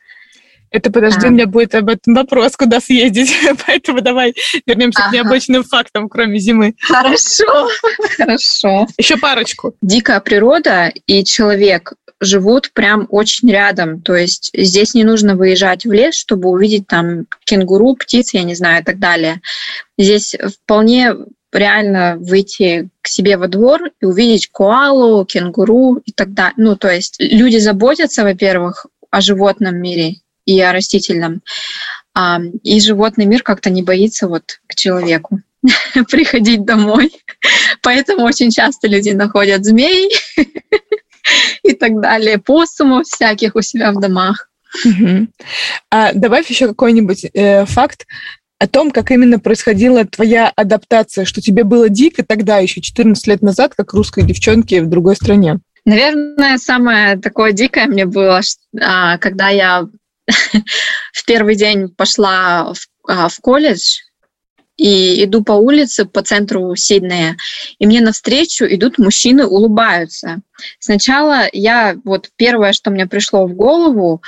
Это 0.72 0.90
подожди, 0.90 1.26
а. 1.26 1.28
у 1.28 1.32
меня 1.32 1.46
будет 1.46 1.74
об 1.74 1.90
этом 1.90 2.14
вопрос, 2.14 2.56
куда 2.56 2.80
съездить. 2.80 3.32
Поэтому 3.66 4.00
давай 4.00 4.34
вернемся 4.66 5.00
ага. 5.02 5.10
к 5.10 5.12
необычным 5.12 5.62
фактам, 5.62 6.08
кроме 6.08 6.38
зимы. 6.38 6.74
Хорошо, 6.80 7.68
хорошо. 8.16 8.86
Еще 8.96 9.18
парочку. 9.18 9.74
Дикая 9.82 10.20
природа 10.20 10.92
и 11.06 11.24
человек 11.24 11.92
живут 12.20 12.72
прям 12.72 13.06
очень 13.10 13.50
рядом. 13.50 14.00
То 14.00 14.14
есть 14.14 14.50
здесь 14.54 14.94
не 14.94 15.04
нужно 15.04 15.36
выезжать 15.36 15.84
в 15.84 15.92
лес, 15.92 16.14
чтобы 16.14 16.48
увидеть 16.48 16.86
там 16.86 17.26
кенгуру, 17.44 17.94
птиц, 17.96 18.32
я 18.32 18.44
не 18.44 18.54
знаю, 18.54 18.82
и 18.82 18.84
так 18.84 18.98
далее. 18.98 19.40
Здесь 19.98 20.34
вполне 20.62 21.14
реально 21.52 22.16
выйти 22.18 22.88
к 23.02 23.08
себе 23.08 23.36
во 23.36 23.48
двор 23.48 23.90
и 24.00 24.06
увидеть 24.06 24.48
коалу, 24.50 25.26
кенгуру 25.26 25.96
и 26.04 26.12
так 26.12 26.32
далее. 26.32 26.54
Ну, 26.56 26.76
то 26.76 26.90
есть 26.90 27.16
люди 27.18 27.58
заботятся, 27.58 28.22
во-первых, 28.22 28.86
о 29.10 29.20
животном 29.20 29.76
мире 29.76 30.16
и 30.44 30.60
о 30.60 30.72
растительном. 30.72 31.42
И 32.62 32.80
животный 32.80 33.26
мир 33.26 33.42
как-то 33.42 33.70
не 33.70 33.82
боится 33.82 34.28
вот 34.28 34.60
к 34.66 34.74
человеку 34.74 35.40
приходить 36.10 36.64
домой. 36.64 37.12
Поэтому 37.82 38.24
очень 38.24 38.50
часто 38.50 38.88
люди 38.88 39.10
находят 39.10 39.64
змей 39.64 40.10
и 41.62 41.72
так 41.72 42.00
далее, 42.00 42.38
посумов 42.38 43.06
всяких 43.06 43.54
у 43.56 43.62
себя 43.62 43.92
в 43.92 44.00
домах. 44.00 44.48
Угу. 44.84 45.28
А 45.90 46.12
добавь 46.14 46.48
еще 46.48 46.66
какой-нибудь 46.66 47.26
э, 47.32 47.66
факт 47.66 48.06
о 48.58 48.68
том, 48.68 48.90
как 48.90 49.10
именно 49.10 49.38
происходила 49.38 50.04
твоя 50.04 50.50
адаптация, 50.54 51.24
что 51.24 51.40
тебе 51.40 51.64
было 51.64 51.88
дико 51.88 52.24
тогда, 52.24 52.58
еще 52.58 52.80
14 52.80 53.26
лет 53.26 53.42
назад, 53.42 53.74
как 53.76 53.92
русской 53.92 54.22
девчонке 54.22 54.82
в 54.82 54.88
другой 54.88 55.16
стране. 55.16 55.58
Наверное, 55.84 56.58
самое 56.58 57.16
такое 57.16 57.52
дикое 57.52 57.86
мне 57.86 58.06
было, 58.06 58.40
а, 58.80 59.18
когда 59.18 59.48
я 59.48 59.88
в 61.12 61.24
первый 61.24 61.56
день 61.56 61.88
пошла 61.88 62.72
в, 62.72 62.86
а, 63.08 63.28
в 63.28 63.38
колледж, 63.40 64.00
и 64.76 65.24
иду 65.24 65.44
по 65.44 65.52
улице, 65.52 66.06
по 66.06 66.22
центру 66.22 66.74
Сиднея, 66.74 67.36
и 67.78 67.86
мне 67.86 68.00
навстречу 68.00 68.64
идут 68.64 68.98
мужчины, 68.98 69.46
улыбаются. 69.46 70.40
Сначала 70.78 71.46
я, 71.52 71.96
вот 72.04 72.30
первое, 72.36 72.72
что 72.72 72.90
мне 72.90 73.06
пришло 73.06 73.46
в 73.46 73.54
голову, 73.54 74.22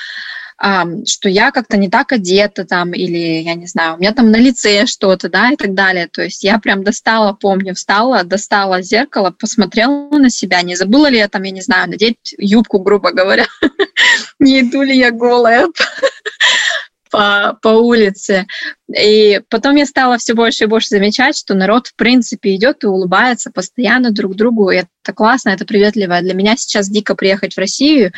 что 0.59 1.29
я 1.29 1.51
как-то 1.51 1.77
не 1.77 1.89
так 1.89 2.13
одета 2.13 2.65
там, 2.65 2.93
или, 2.93 3.43
я 3.43 3.55
не 3.55 3.67
знаю, 3.67 3.95
у 3.95 3.99
меня 3.99 4.13
там 4.13 4.31
на 4.31 4.37
лице 4.37 4.87
что-то, 4.87 5.29
да, 5.29 5.51
и 5.51 5.57
так 5.57 5.75
далее. 5.75 6.09
То 6.09 6.23
есть 6.23 6.45
я 6.45 6.59
прям 6.59 6.85
достала, 6.85 7.33
помню, 7.33 7.75
встала, 7.75 8.23
достала 8.23 8.81
зеркало, 8.83 9.31
посмотрела 9.31 10.11
на 10.11 10.31
себя, 10.31 10.63
не 10.63 10.77
забыла 10.77 11.09
ли 11.09 11.19
я 11.19 11.29
там, 11.29 11.43
я 11.43 11.51
не 11.51 11.63
знаю, 11.63 11.91
надеть 11.91 12.35
юбку, 12.39 12.79
грубо 12.79 13.11
говоря, 13.11 13.47
не 14.39 14.61
иду 14.61 14.83
ли 14.83 14.97
я 14.97 15.11
голая 15.11 15.67
по, 17.11 17.59
по 17.63 17.69
улице. 17.69 18.47
И 18.89 19.41
потом 19.49 19.77
я 19.77 19.87
стала 19.87 20.19
все 20.19 20.35
больше 20.35 20.65
и 20.65 20.67
больше 20.69 20.89
замечать, 20.89 21.37
что 21.37 21.55
народ, 21.55 21.89
в 21.89 21.95
принципе, 21.95 22.55
идет 22.55 22.85
и 22.85 22.89
улыбается 22.89 23.51
постоянно 23.51 24.11
друг 24.11 24.35
другу. 24.35 24.71
И 24.71 24.77
это 24.77 25.13
классно, 25.15 25.51
это 25.51 25.65
приветливо. 25.65 26.21
Для 26.21 26.35
меня 26.35 26.57
сейчас 26.57 26.89
дико 26.89 27.15
приехать 27.15 27.55
в 27.55 27.59
Россию 27.59 28.13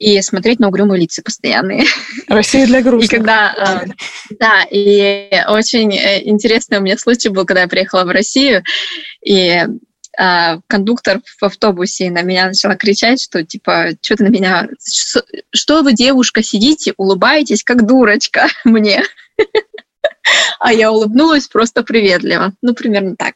и 0.00 0.20
смотреть 0.22 0.58
на 0.58 0.68
угрюмые 0.68 1.02
лица 1.02 1.22
постоянные. 1.22 1.84
Россия 2.26 2.66
для 2.66 2.80
грустных. 2.82 3.12
И 3.12 3.16
когда, 3.16 3.84
э, 3.86 3.90
да, 4.40 4.64
и 4.70 5.30
очень 5.46 5.94
э, 5.94 6.26
интересный 6.26 6.78
у 6.78 6.80
меня 6.80 6.96
случай 6.96 7.28
был, 7.28 7.44
когда 7.44 7.60
я 7.62 7.68
приехала 7.68 8.04
в 8.04 8.08
Россию, 8.08 8.64
и 9.22 9.62
а, 10.18 10.58
кондуктор 10.66 11.20
в 11.38 11.44
автобусе 11.44 12.10
на 12.10 12.22
меня 12.22 12.48
начала 12.48 12.76
кричать, 12.76 13.22
что 13.22 13.44
типа, 13.44 13.90
что 14.00 14.16
ты 14.16 14.24
на 14.24 14.28
меня, 14.28 14.68
что 15.54 15.82
вы, 15.82 15.92
девушка, 15.92 16.42
сидите, 16.42 16.94
улыбаетесь, 16.96 17.62
как 17.62 17.86
дурочка 17.86 18.48
мне. 18.64 19.04
А 20.58 20.72
я 20.72 20.90
улыбнулась 20.92 21.46
просто 21.46 21.82
приветливо. 21.82 22.54
Ну, 22.62 22.74
примерно 22.74 23.16
так. 23.16 23.34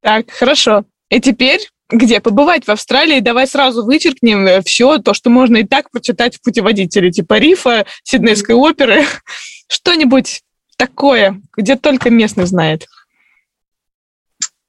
Так, 0.00 0.30
хорошо. 0.30 0.84
И 1.10 1.20
теперь 1.20 1.68
где 1.92 2.20
побывать 2.20 2.66
в 2.66 2.70
Австралии. 2.70 3.20
Давай 3.20 3.46
сразу 3.46 3.84
вычеркнем 3.84 4.46
э, 4.46 4.62
все 4.62 4.98
то, 4.98 5.14
что 5.14 5.30
можно 5.30 5.58
и 5.58 5.64
так 5.64 5.90
прочитать 5.90 6.36
в 6.36 6.42
путеводителе, 6.42 7.10
типа 7.10 7.38
рифа, 7.38 7.86
Сиднейской 8.02 8.54
оперы, 8.54 9.04
что-нибудь 9.68 10.42
такое, 10.76 11.40
где 11.56 11.76
только 11.76 12.10
местный 12.10 12.46
знает. 12.46 12.86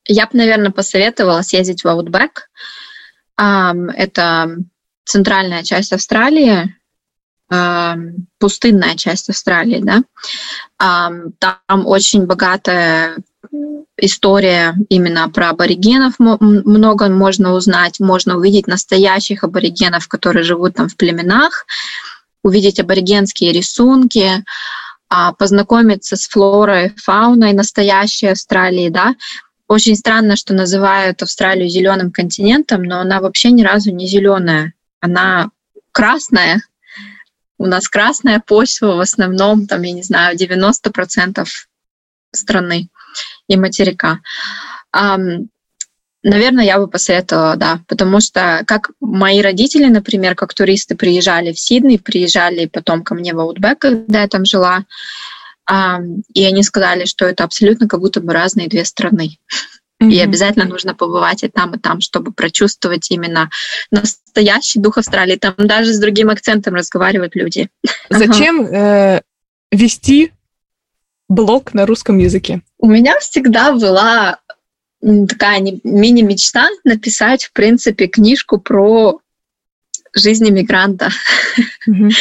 Я 0.05 0.25
бы, 0.27 0.37
наверное, 0.37 0.71
посоветовала 0.71 1.41
съездить 1.41 1.83
в 1.83 1.87
Outback. 1.87 2.43
Это 3.37 4.57
центральная 5.05 5.63
часть 5.63 5.93
Австралии, 5.93 6.75
пустынная 8.37 8.95
часть 8.95 9.29
Австралии, 9.29 9.81
да. 9.81 10.03
Там 10.77 11.87
очень 11.87 12.25
богатая 12.25 13.15
история 13.97 14.75
именно 14.89 15.29
про 15.29 15.49
аборигенов 15.49 16.15
много 16.19 17.09
можно 17.09 17.53
узнать, 17.53 17.99
можно 17.99 18.37
увидеть 18.37 18.67
настоящих 18.67 19.43
аборигенов, 19.43 20.07
которые 20.07 20.43
живут 20.43 20.75
там 20.75 20.89
в 20.89 20.95
племенах, 20.95 21.65
увидеть 22.43 22.79
аборигенские 22.79 23.53
рисунки, 23.53 24.43
а, 25.09 25.33
познакомиться 25.33 26.15
с 26.15 26.27
флорой, 26.27 26.93
фауной 26.97 27.53
настоящей 27.53 28.27
Австралии, 28.27 28.89
да. 28.89 29.15
Очень 29.67 29.95
странно, 29.95 30.35
что 30.35 30.53
называют 30.53 31.21
Австралию 31.21 31.69
зеленым 31.69 32.11
континентом, 32.11 32.83
но 32.83 32.99
она 32.99 33.21
вообще 33.21 33.51
ни 33.51 33.63
разу 33.63 33.91
не 33.91 34.07
зеленая. 34.07 34.73
Она 34.99 35.51
красная. 35.91 36.61
У 37.57 37.65
нас 37.65 37.87
красная 37.87 38.41
почва 38.45 38.95
в 38.95 38.99
основном, 38.99 39.67
там, 39.67 39.83
я 39.83 39.93
не 39.93 40.03
знаю, 40.03 40.35
90% 40.35 41.47
страны 42.33 42.89
и 43.47 43.57
материка. 43.57 44.19
Наверное, 46.25 46.63
я 46.63 46.79
бы 46.79 46.87
посоветовала, 46.87 47.57
да, 47.57 47.81
потому 47.87 48.21
что 48.21 48.63
как 48.65 48.91
мои 49.01 49.41
родители, 49.41 49.87
например, 49.87 50.35
как 50.35 50.53
туристы 50.53 50.95
приезжали 50.95 51.51
в 51.51 51.59
Сидней, 51.59 51.99
приезжали 51.99 52.65
потом 52.65 53.03
ко 53.03 53.13
мне 53.13 53.33
в 53.33 53.39
Аутбек, 53.41 53.79
когда 53.79 54.21
я 54.21 54.27
там 54.29 54.45
жила, 54.45 54.85
и 56.33 56.45
они 56.45 56.63
сказали, 56.63 57.05
что 57.05 57.25
это 57.25 57.43
абсолютно 57.43 57.89
как 57.89 57.99
будто 57.99 58.21
бы 58.21 58.31
разные 58.31 58.69
две 58.69 58.85
страны. 58.85 59.37
Mm-hmm. 60.01 60.11
И 60.11 60.19
обязательно 60.19 60.65
нужно 60.65 60.95
побывать 60.95 61.43
и 61.43 61.49
там, 61.49 61.75
и 61.75 61.79
там, 61.79 62.01
чтобы 62.01 62.31
прочувствовать 62.33 63.09
именно 63.11 63.49
настоящий 63.91 64.79
дух 64.79 64.97
Австралии. 64.97 65.35
Там 65.37 65.53
даже 65.57 65.93
с 65.93 65.99
другим 65.99 66.29
акцентом 66.29 66.73
разговаривают 66.73 67.35
люди. 67.35 67.69
Зачем 68.09 68.65
э, 68.65 69.21
вести 69.71 70.33
блог 71.33 71.73
на 71.73 71.85
русском 71.85 72.17
языке? 72.17 72.61
У 72.77 72.87
меня 72.87 73.17
всегда 73.19 73.73
была 73.73 74.39
такая 75.27 75.59
мини-мечта 75.83 76.69
написать, 76.83 77.45
в 77.45 77.53
принципе, 77.53 78.07
книжку 78.07 78.59
про 78.59 79.19
жизнь 80.13 80.47
иммигранта. 80.47 81.09
Mm-hmm. 81.87 82.11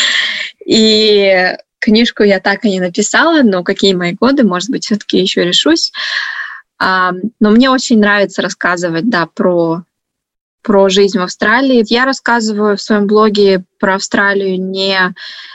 И 0.67 1.57
книжку 1.79 2.23
я 2.23 2.41
так 2.41 2.65
и 2.65 2.71
не 2.71 2.81
написала, 2.81 3.43
но 3.43 3.63
какие 3.63 3.95
мои 3.95 4.13
годы, 4.13 4.45
может 4.45 4.71
быть, 4.71 4.85
все-таки 4.85 5.19
еще 5.19 5.45
решусь. 5.45 5.93
А, 6.79 7.13
но 7.39 7.51
мне 7.51 7.71
очень 7.71 7.99
нравится 7.99 8.43
рассказывать, 8.43 9.09
да, 9.09 9.27
про 9.27 9.85
про 10.63 10.89
жизнь 10.89 11.19
в 11.19 11.23
Австралии. 11.23 11.85
Я 11.89 12.05
рассказываю 12.05 12.77
в 12.77 12.83
своем 12.83 13.09
блоге 13.09 13.65
про 13.81 13.97
Австралию 13.97 14.61
не, 14.61 15.13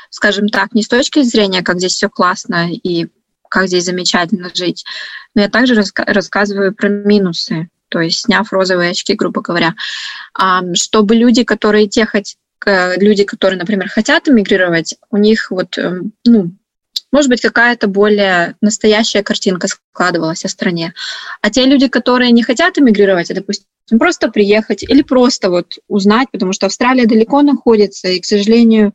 скажем 0.10 0.50
так, 0.50 0.74
не 0.74 0.84
с 0.84 0.88
точки 0.90 1.22
зрения, 1.24 1.64
как 1.64 1.78
здесь 1.78 1.94
все 1.94 2.10
классно 2.10 2.70
и 2.70 3.08
как 3.50 3.68
здесь 3.68 3.86
замечательно 3.86 4.52
жить. 4.54 4.86
Но 5.36 5.42
я 5.42 5.50
также 5.50 5.76
раска- 5.76 6.06
рассказываю 6.06 6.74
про 6.74 6.90
минусы, 6.90 7.70
то 7.90 8.00
есть 8.00 8.22
сняв 8.22 8.52
розовые 8.52 8.92
очки, 8.92 9.14
грубо 9.14 9.42
говоря, 9.42 9.76
чтобы 10.74 11.16
люди, 11.16 11.44
которые 11.44 11.88
те 11.88 12.06
хоть 12.06 12.38
люди, 12.66 13.24
которые, 13.24 13.58
например, 13.58 13.88
хотят 13.90 14.28
эмигрировать, 14.28 14.96
у 15.10 15.18
них 15.18 15.52
вот, 15.52 15.78
эм, 15.78 16.12
ну, 16.26 16.52
может 17.12 17.30
быть, 17.30 17.42
какая-то 17.42 17.88
более 17.88 18.56
настоящая 18.62 19.24
картинка 19.24 19.68
складывалась 19.68 20.44
о 20.44 20.50
стране. 20.50 20.94
А 21.42 21.50
те 21.50 21.66
люди, 21.66 21.88
которые 21.88 22.32
не 22.32 22.44
хотят 22.44 22.78
эмигрировать, 22.78 23.32
а, 23.32 23.36
допустим, 23.36 23.66
просто 23.98 24.30
приехать 24.30 24.84
или 24.84 25.02
просто 25.02 25.50
вот 25.50 25.78
узнать, 25.88 26.28
потому 26.32 26.52
что 26.52 26.66
Австралия 26.66 27.06
далеко 27.06 27.42
находится, 27.42 28.10
и, 28.10 28.20
к 28.20 28.26
сожалению, 28.26 28.94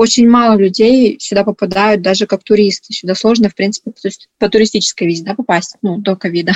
очень 0.00 0.28
мало 0.28 0.56
людей 0.56 1.18
сюда 1.20 1.44
попадают 1.44 2.00
даже 2.00 2.26
как 2.26 2.42
туристы. 2.42 2.94
Сюда 2.94 3.14
сложно, 3.14 3.50
в 3.50 3.54
принципе, 3.54 3.92
по 4.38 4.48
туристической 4.48 5.06
визе 5.06 5.24
да, 5.24 5.34
попасть, 5.34 5.76
ну, 5.82 5.98
до 5.98 6.16
ковида. 6.16 6.54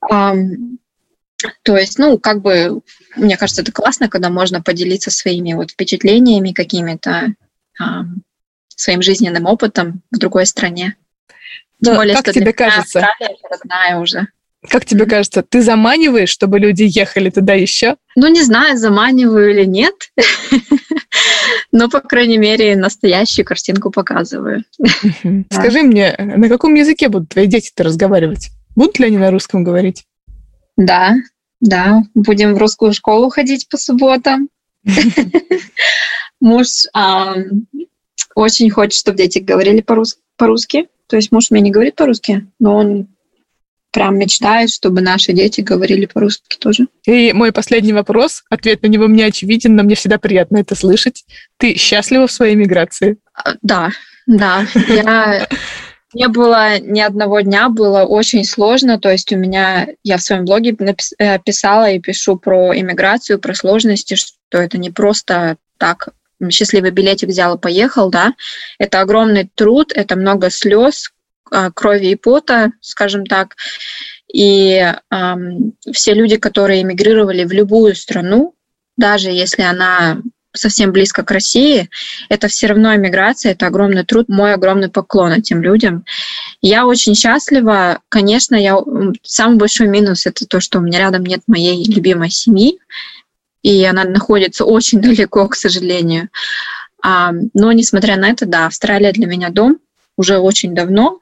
То 1.62 1.76
есть, 1.76 1.98
ну, 1.98 2.18
как 2.18 2.42
бы, 2.42 2.82
мне 3.14 3.36
кажется, 3.36 3.62
это 3.62 3.70
классно, 3.70 4.08
когда 4.08 4.30
можно 4.30 4.60
поделиться 4.60 5.10
своими 5.10 5.54
вот 5.54 5.70
впечатлениями 5.70 6.50
какими-то, 6.52 7.34
своим 8.68 9.00
жизненным 9.00 9.46
опытом 9.46 10.02
в 10.10 10.18
другой 10.18 10.44
стране. 10.44 10.96
Тем 11.82 11.94
более, 11.94 12.16
как 12.16 12.34
тебе 12.34 12.52
кажется? 12.52 13.00
Австралия 13.00 13.36
родная 13.48 13.98
уже. 13.98 14.26
Как 14.68 14.84
тебе 14.84 15.06
кажется, 15.06 15.42
ты 15.42 15.62
заманиваешь, 15.62 16.28
чтобы 16.28 16.58
люди 16.58 16.82
ехали 16.82 17.30
туда 17.30 17.54
еще? 17.54 17.96
Ну, 18.14 18.28
не 18.28 18.42
знаю, 18.42 18.76
заманиваю 18.76 19.52
или 19.52 19.64
нет. 19.64 19.94
Но, 21.72 21.88
по 21.88 22.00
крайней 22.00 22.36
мере, 22.36 22.76
настоящую 22.76 23.46
картинку 23.46 23.90
показываю. 23.90 24.64
Скажи 25.50 25.82
мне, 25.82 26.14
на 26.18 26.48
каком 26.48 26.74
языке 26.74 27.08
будут 27.08 27.30
твои 27.30 27.46
дети-то 27.46 27.84
разговаривать? 27.84 28.50
Будут 28.76 28.98
ли 28.98 29.06
они 29.06 29.16
на 29.16 29.30
русском 29.30 29.64
говорить? 29.64 30.04
Да, 30.76 31.14
да. 31.60 32.02
Будем 32.14 32.54
в 32.54 32.58
русскую 32.58 32.92
школу 32.92 33.30
ходить 33.30 33.66
по 33.68 33.78
субботам. 33.78 34.50
Муж 36.40 36.66
очень 38.34 38.70
хочет, 38.70 38.98
чтобы 38.98 39.18
дети 39.18 39.38
говорили 39.38 39.80
по-русски. 39.80 40.88
То 41.06 41.16
есть 41.16 41.32
муж 41.32 41.50
мне 41.50 41.60
не 41.60 41.72
говорит 41.72 41.96
по-русски, 41.96 42.46
но 42.60 42.76
он 42.76 43.08
прям 43.92 44.18
мечтает, 44.18 44.70
чтобы 44.70 45.00
наши 45.00 45.32
дети 45.32 45.60
говорили 45.60 46.06
по-русски 46.06 46.56
тоже. 46.58 46.86
И 47.06 47.32
мой 47.32 47.52
последний 47.52 47.92
вопрос, 47.92 48.44
ответ 48.50 48.82
на 48.82 48.86
него 48.86 49.08
мне 49.08 49.26
очевиден, 49.26 49.74
но 49.76 49.82
мне 49.82 49.94
всегда 49.94 50.18
приятно 50.18 50.58
это 50.58 50.74
слышать. 50.74 51.24
Ты 51.56 51.76
счастлива 51.76 52.26
в 52.26 52.32
своей 52.32 52.54
миграции? 52.54 53.18
А, 53.34 53.54
да, 53.62 53.90
да. 54.26 54.66
Я 54.88 55.46
не 56.12 56.28
было 56.28 56.78
ни 56.80 57.00
одного 57.00 57.40
дня, 57.40 57.68
было 57.68 58.02
очень 58.02 58.44
сложно. 58.44 58.98
То 58.98 59.10
есть 59.10 59.32
у 59.32 59.36
меня, 59.36 59.88
я 60.02 60.16
в 60.16 60.22
своем 60.22 60.44
блоге 60.44 60.76
э, 61.18 61.38
писала 61.38 61.90
и 61.90 62.00
пишу 62.00 62.36
про 62.36 62.76
иммиграцию, 62.76 63.38
про 63.38 63.54
сложности, 63.54 64.14
что 64.14 64.58
это 64.58 64.78
не 64.78 64.90
просто 64.90 65.56
так 65.78 66.10
счастливый 66.50 66.90
билетик 66.90 67.28
взял 67.28 67.56
и 67.56 67.60
поехал, 67.60 68.10
да. 68.10 68.34
Это 68.78 69.00
огромный 69.00 69.50
труд, 69.54 69.92
это 69.94 70.16
много 70.16 70.50
слез, 70.50 71.10
крови 71.74 72.08
и 72.08 72.16
пота, 72.16 72.72
скажем 72.80 73.26
так. 73.26 73.56
И 74.32 74.94
эм, 75.10 75.74
все 75.92 76.14
люди, 76.14 76.36
которые 76.36 76.82
эмигрировали 76.82 77.44
в 77.44 77.52
любую 77.52 77.94
страну, 77.96 78.54
даже 78.96 79.30
если 79.30 79.62
она 79.62 80.22
совсем 80.52 80.92
близко 80.92 81.22
к 81.22 81.30
России, 81.30 81.88
это 82.28 82.48
все 82.48 82.66
равно 82.66 82.94
эмиграция, 82.94 83.52
это 83.52 83.66
огромный 83.66 84.04
труд, 84.04 84.28
мой 84.28 84.54
огромный 84.54 84.88
поклон 84.88 85.32
этим 85.32 85.62
людям. 85.62 86.04
Я 86.60 86.86
очень 86.86 87.14
счастлива. 87.14 88.00
Конечно, 88.08 88.56
я, 88.56 88.76
самый 89.22 89.58
большой 89.58 89.86
минус 89.86 90.26
это 90.26 90.46
то, 90.46 90.60
что 90.60 90.78
у 90.78 90.82
меня 90.82 90.98
рядом 90.98 91.24
нет 91.24 91.42
моей 91.46 91.84
любимой 91.84 92.30
семьи, 92.30 92.78
и 93.62 93.84
она 93.84 94.04
находится 94.04 94.64
очень 94.64 95.00
далеко, 95.02 95.48
к 95.48 95.54
сожалению. 95.54 96.28
А, 97.02 97.32
но 97.54 97.72
несмотря 97.72 98.16
на 98.16 98.28
это, 98.28 98.46
да, 98.46 98.66
Австралия 98.66 99.12
для 99.12 99.26
меня 99.26 99.50
дом 99.50 99.78
уже 100.16 100.38
очень 100.38 100.74
давно, 100.74 101.20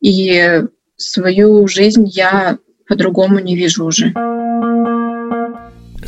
и 0.00 0.62
свою 0.96 1.66
жизнь 1.68 2.06
я 2.06 2.58
по-другому 2.86 3.38
не 3.38 3.56
вижу 3.56 3.84
уже. 3.84 4.12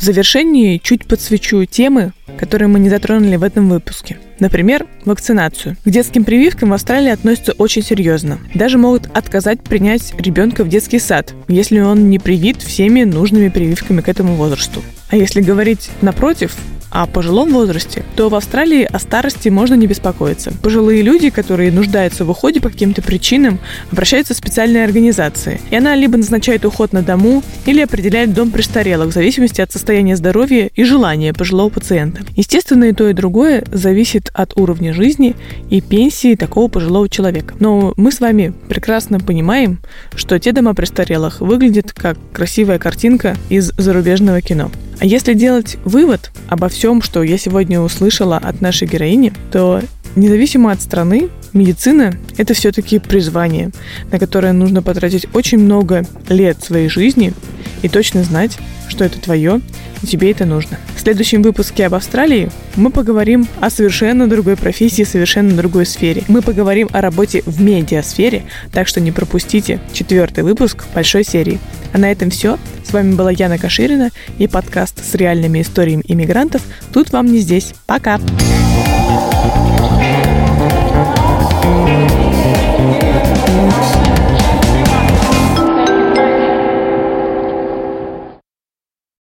В 0.01 0.03
завершении 0.03 0.79
чуть 0.79 1.05
подсвечу 1.05 1.63
темы, 1.65 2.13
которые 2.39 2.67
мы 2.67 2.79
не 2.79 2.89
затронули 2.89 3.35
в 3.35 3.43
этом 3.43 3.69
выпуске. 3.69 4.17
Например, 4.39 4.87
вакцинацию. 5.05 5.77
К 5.85 5.89
детским 5.91 6.23
прививкам 6.23 6.71
в 6.71 6.73
Австралии 6.73 7.11
относятся 7.11 7.51
очень 7.51 7.83
серьезно. 7.83 8.39
Даже 8.55 8.79
могут 8.79 9.05
отказать 9.15 9.61
принять 9.61 10.13
ребенка 10.17 10.63
в 10.63 10.69
детский 10.69 10.97
сад, 10.97 11.35
если 11.47 11.81
он 11.81 12.09
не 12.09 12.17
привит 12.17 12.63
всеми 12.63 13.03
нужными 13.03 13.49
прививками 13.49 14.01
к 14.01 14.09
этому 14.09 14.33
возрасту. 14.33 14.81
А 15.09 15.17
если 15.17 15.41
говорить 15.41 15.91
напротив, 16.01 16.55
о 16.91 17.07
пожилом 17.07 17.51
возрасте, 17.53 18.03
то 18.15 18.29
в 18.29 18.35
Австралии 18.35 18.83
о 18.83 18.99
старости 18.99 19.49
можно 19.49 19.73
не 19.73 19.87
беспокоиться. 19.87 20.53
Пожилые 20.61 21.01
люди, 21.01 21.29
которые 21.29 21.71
нуждаются 21.71 22.25
в 22.25 22.29
уходе 22.29 22.61
по 22.61 22.69
каким-то 22.69 23.01
причинам, 23.01 23.59
обращаются 23.91 24.33
в 24.33 24.37
специальные 24.37 24.83
организации. 24.83 25.59
И 25.71 25.75
она 25.75 25.95
либо 25.95 26.17
назначает 26.17 26.65
уход 26.65 26.93
на 26.93 27.01
дому, 27.01 27.43
или 27.65 27.81
определяет 27.81 28.33
дом 28.33 28.51
престарелых 28.51 29.09
в 29.09 29.13
зависимости 29.13 29.61
от 29.61 29.71
состояния 29.71 30.15
здоровья 30.15 30.69
и 30.75 30.83
желания 30.83 31.33
пожилого 31.33 31.69
пациента. 31.69 32.21
Естественно, 32.35 32.85
и 32.85 32.93
то, 32.93 33.09
и 33.09 33.13
другое 33.13 33.63
зависит 33.71 34.29
от 34.33 34.57
уровня 34.57 34.93
жизни 34.93 35.35
и 35.69 35.79
пенсии 35.81 36.35
такого 36.35 36.67
пожилого 36.67 37.07
человека. 37.07 37.55
Но 37.59 37.93
мы 37.95 38.11
с 38.11 38.19
вами 38.19 38.53
прекрасно 38.67 39.19
понимаем, 39.19 39.79
что 40.15 40.37
те 40.39 40.51
дома 40.51 40.73
престарелых 40.73 41.39
выглядят 41.39 41.93
как 41.93 42.17
красивая 42.33 42.79
картинка 42.79 43.37
из 43.49 43.71
зарубежного 43.77 44.41
кино. 44.41 44.71
А 45.01 45.05
если 45.05 45.33
делать 45.33 45.77
вывод 45.83 46.29
обо 46.47 46.69
всем, 46.69 47.01
что 47.01 47.23
я 47.23 47.39
сегодня 47.39 47.81
услышала 47.81 48.37
от 48.37 48.61
нашей 48.61 48.87
героини, 48.87 49.33
то 49.51 49.81
независимо 50.15 50.71
от 50.71 50.79
страны, 50.79 51.29
медицина– 51.53 52.13
это 52.37 52.53
все-таки 52.53 52.99
призвание, 52.99 53.71
на 54.11 54.19
которое 54.19 54.53
нужно 54.53 54.81
потратить 54.81 55.27
очень 55.33 55.59
много 55.59 56.05
лет 56.29 56.63
своей 56.63 56.89
жизни 56.89 57.33
и 57.81 57.89
точно 57.89 58.23
знать, 58.23 58.57
что 58.87 59.03
это 59.03 59.19
твое, 59.19 59.61
и 60.01 60.07
тебе 60.07 60.31
это 60.31 60.45
нужно. 60.45 60.77
В 60.95 60.99
следующем 60.99 61.41
выпуске 61.41 61.85
об 61.85 61.95
Австралии 61.95 62.51
мы 62.75 62.91
поговорим 62.91 63.47
о 63.59 63.69
совершенно 63.69 64.27
другой 64.27 64.57
профессии, 64.57 65.03
совершенно 65.03 65.55
другой 65.55 65.85
сфере. 65.85 66.23
Мы 66.27 66.41
поговорим 66.41 66.89
о 66.91 67.01
работе 67.01 67.41
в 67.45 67.61
медиасфере, 67.61 68.43
так 68.71 68.87
что 68.87 68.99
не 68.99 69.11
пропустите 69.11 69.79
четвертый 69.93 70.43
выпуск 70.43 70.85
большой 70.93 71.23
серии. 71.23 71.59
А 71.93 71.97
на 71.97 72.11
этом 72.11 72.29
все. 72.29 72.57
С 72.83 72.93
вами 72.93 73.15
была 73.15 73.31
Яна 73.31 73.57
Каширина 73.57 74.09
и 74.37 74.47
подкаст 74.47 75.03
с 75.03 75.15
реальными 75.15 75.61
историями 75.61 76.03
иммигрантов. 76.07 76.61
Тут 76.93 77.11
вам 77.11 77.27
не 77.27 77.39
здесь. 77.39 77.73
Пока! 77.85 78.17
Пока! 78.17 79.30